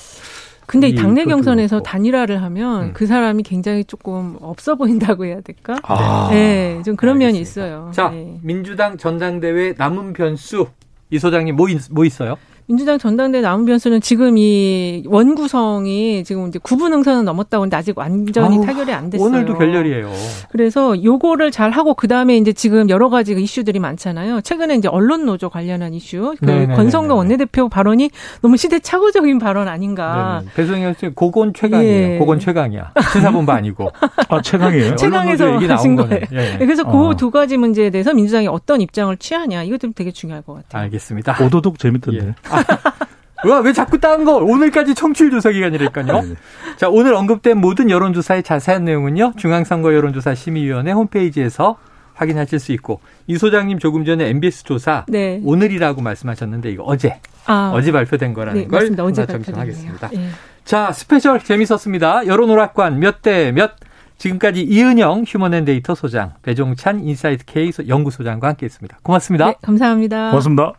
근데 0.67 0.89
이 0.89 0.95
당내 0.95 1.25
경선에서 1.25 1.81
단일화를 1.83 2.43
하면 2.43 2.83
음. 2.89 2.91
그 2.93 3.07
사람이 3.07 3.43
굉장히 3.43 3.85
조금 3.85 4.37
없어 4.43 4.75
보인다고 4.75 5.25
해야 5.25 5.41
될까? 5.41 5.79
아. 5.83 6.29
네, 6.31 6.83
좀 6.85 6.95
그런 6.95 7.17
알겠습니다. 7.17 7.27
면이 7.27 7.41
있어요. 7.41 7.91
자, 7.95 8.11
네. 8.11 8.39
민주당 8.43 8.99
전당대회 8.99 9.75
남은 9.79 10.13
변수 10.13 10.67
이 11.11 11.19
소장님 11.19 11.57
뭐, 11.57 11.71
있, 11.71 11.81
뭐 11.91 12.05
있어요? 12.05 12.37
민주당 12.69 12.99
전당대 12.99 13.41
남은 13.41 13.65
변수는 13.65 14.03
지금 14.03 14.37
이 14.37 15.03
원구성이 15.07 16.23
지금 16.23 16.49
이제 16.49 16.59
구분 16.63 16.93
응선은 16.93 17.25
넘었다고 17.25 17.63
하는데 17.63 17.75
아직 17.75 17.97
완전히 17.97 18.59
아우, 18.59 18.67
타결이 18.67 18.93
안 18.93 19.09
됐어요. 19.09 19.27
오늘도 19.27 19.57
결렬이에요. 19.57 20.13
그래서 20.51 21.03
요거를 21.03 21.51
잘 21.51 21.71
하고 21.71 21.95
그다음에 21.95 22.37
이제 22.37 22.53
지금 22.53 22.91
여러 22.91 23.09
가지 23.09 23.35
그 23.35 23.41
이슈들이 23.41 23.79
많잖아요. 23.79 24.43
최근에 24.43 24.75
이제 24.77 24.87
언론 24.87 25.25
노조 25.25 25.49
관련한 25.49 25.95
이슈, 25.95 26.35
그 26.39 26.45
네, 26.45 26.67
네, 26.67 26.75
권성동 26.75 27.09
네, 27.09 27.15
원내대표 27.15 27.71
발언이 27.71 28.11
너무 28.43 28.59
시대착오적인 28.59 29.39
발언 29.39 29.67
아닌가. 29.67 30.43
배송현 30.55 30.95
씨 31.01 31.09
고건 31.09 31.55
최강이에요. 31.55 32.15
예. 32.15 32.19
고건 32.19 32.39
최강이야. 32.39 32.93
시사본부 33.15 33.51
아니고. 33.51 33.91
아, 34.29 34.43
최강이에요. 34.43 34.97
최강에서 34.97 35.55
얘기 35.55 35.67
나온 35.67 35.97
거예요. 35.97 36.21
예. 36.33 36.57
그래서 36.59 36.85
그두 36.85 37.31
가지 37.31 37.57
문제에 37.57 37.89
대해서 37.89 38.13
민주당이 38.13 38.47
어떤 38.47 38.83
입장을 38.83 39.17
취하냐 39.17 39.63
이것 39.63 39.79
도 39.79 39.89
되게 39.95 40.11
중요할 40.11 40.43
것 40.43 40.53
같아요. 40.53 40.83
알겠습니다. 40.83 41.43
오도독 41.43 41.79
재밌던데. 41.79 42.27
예. 42.27 42.35
아, 42.59 43.49
와, 43.49 43.61
왜 43.61 43.73
자꾸 43.73 43.99
딴 43.99 44.25
거? 44.25 44.37
오늘까지 44.37 44.95
청취율 44.95 45.31
조사 45.31 45.51
기간이랄까요? 45.51 46.07
네. 46.23 46.35
자, 46.77 46.89
오늘 46.89 47.15
언급된 47.15 47.59
모든 47.59 47.89
여론조사의 47.89 48.43
자세한 48.43 48.85
내용은요, 48.85 49.35
중앙선거 49.37 49.95
여론조사 49.95 50.35
심의위원회 50.35 50.91
홈페이지에서 50.93 51.77
확인하실 52.15 52.59
수 52.59 52.73
있고, 52.73 53.01
이 53.29 53.39
소장님 53.39 53.79
조금 53.79 54.05
전에 54.05 54.29
MBS 54.29 54.65
조사, 54.65 55.05
네. 55.07 55.41
오늘이라고 55.45 56.03
말씀하셨는데, 56.03 56.71
이거 56.73 56.83
어제, 56.83 57.21
아. 57.47 57.71
어제 57.73 57.93
발표된 57.93 58.35
거라는 58.35 58.63
네, 58.63 58.67
걸 58.67 58.81
맞습니다. 58.81 59.05
어제 59.05 59.25
정정하겠습니다. 59.27 60.09
네. 60.09 60.29
자, 60.65 60.91
스페셜 60.93 61.39
재밌었습니다. 61.41 62.27
여론오락관 62.27 62.99
몇 62.99 63.23
대 63.23 63.53
몇, 63.53 63.71
지금까지 64.19 64.63
이은영 64.63 65.23
휴먼앤데이터 65.29 65.95
소장, 65.95 66.33
배종찬 66.43 67.05
인사이트 67.05 67.45
K 67.47 67.71
연구소장과 67.87 68.49
함께했습니다. 68.49 68.99
고맙습니다. 69.05 69.47
네, 69.47 69.55
감사합니다. 69.63 70.31
고맙습니다. 70.31 70.73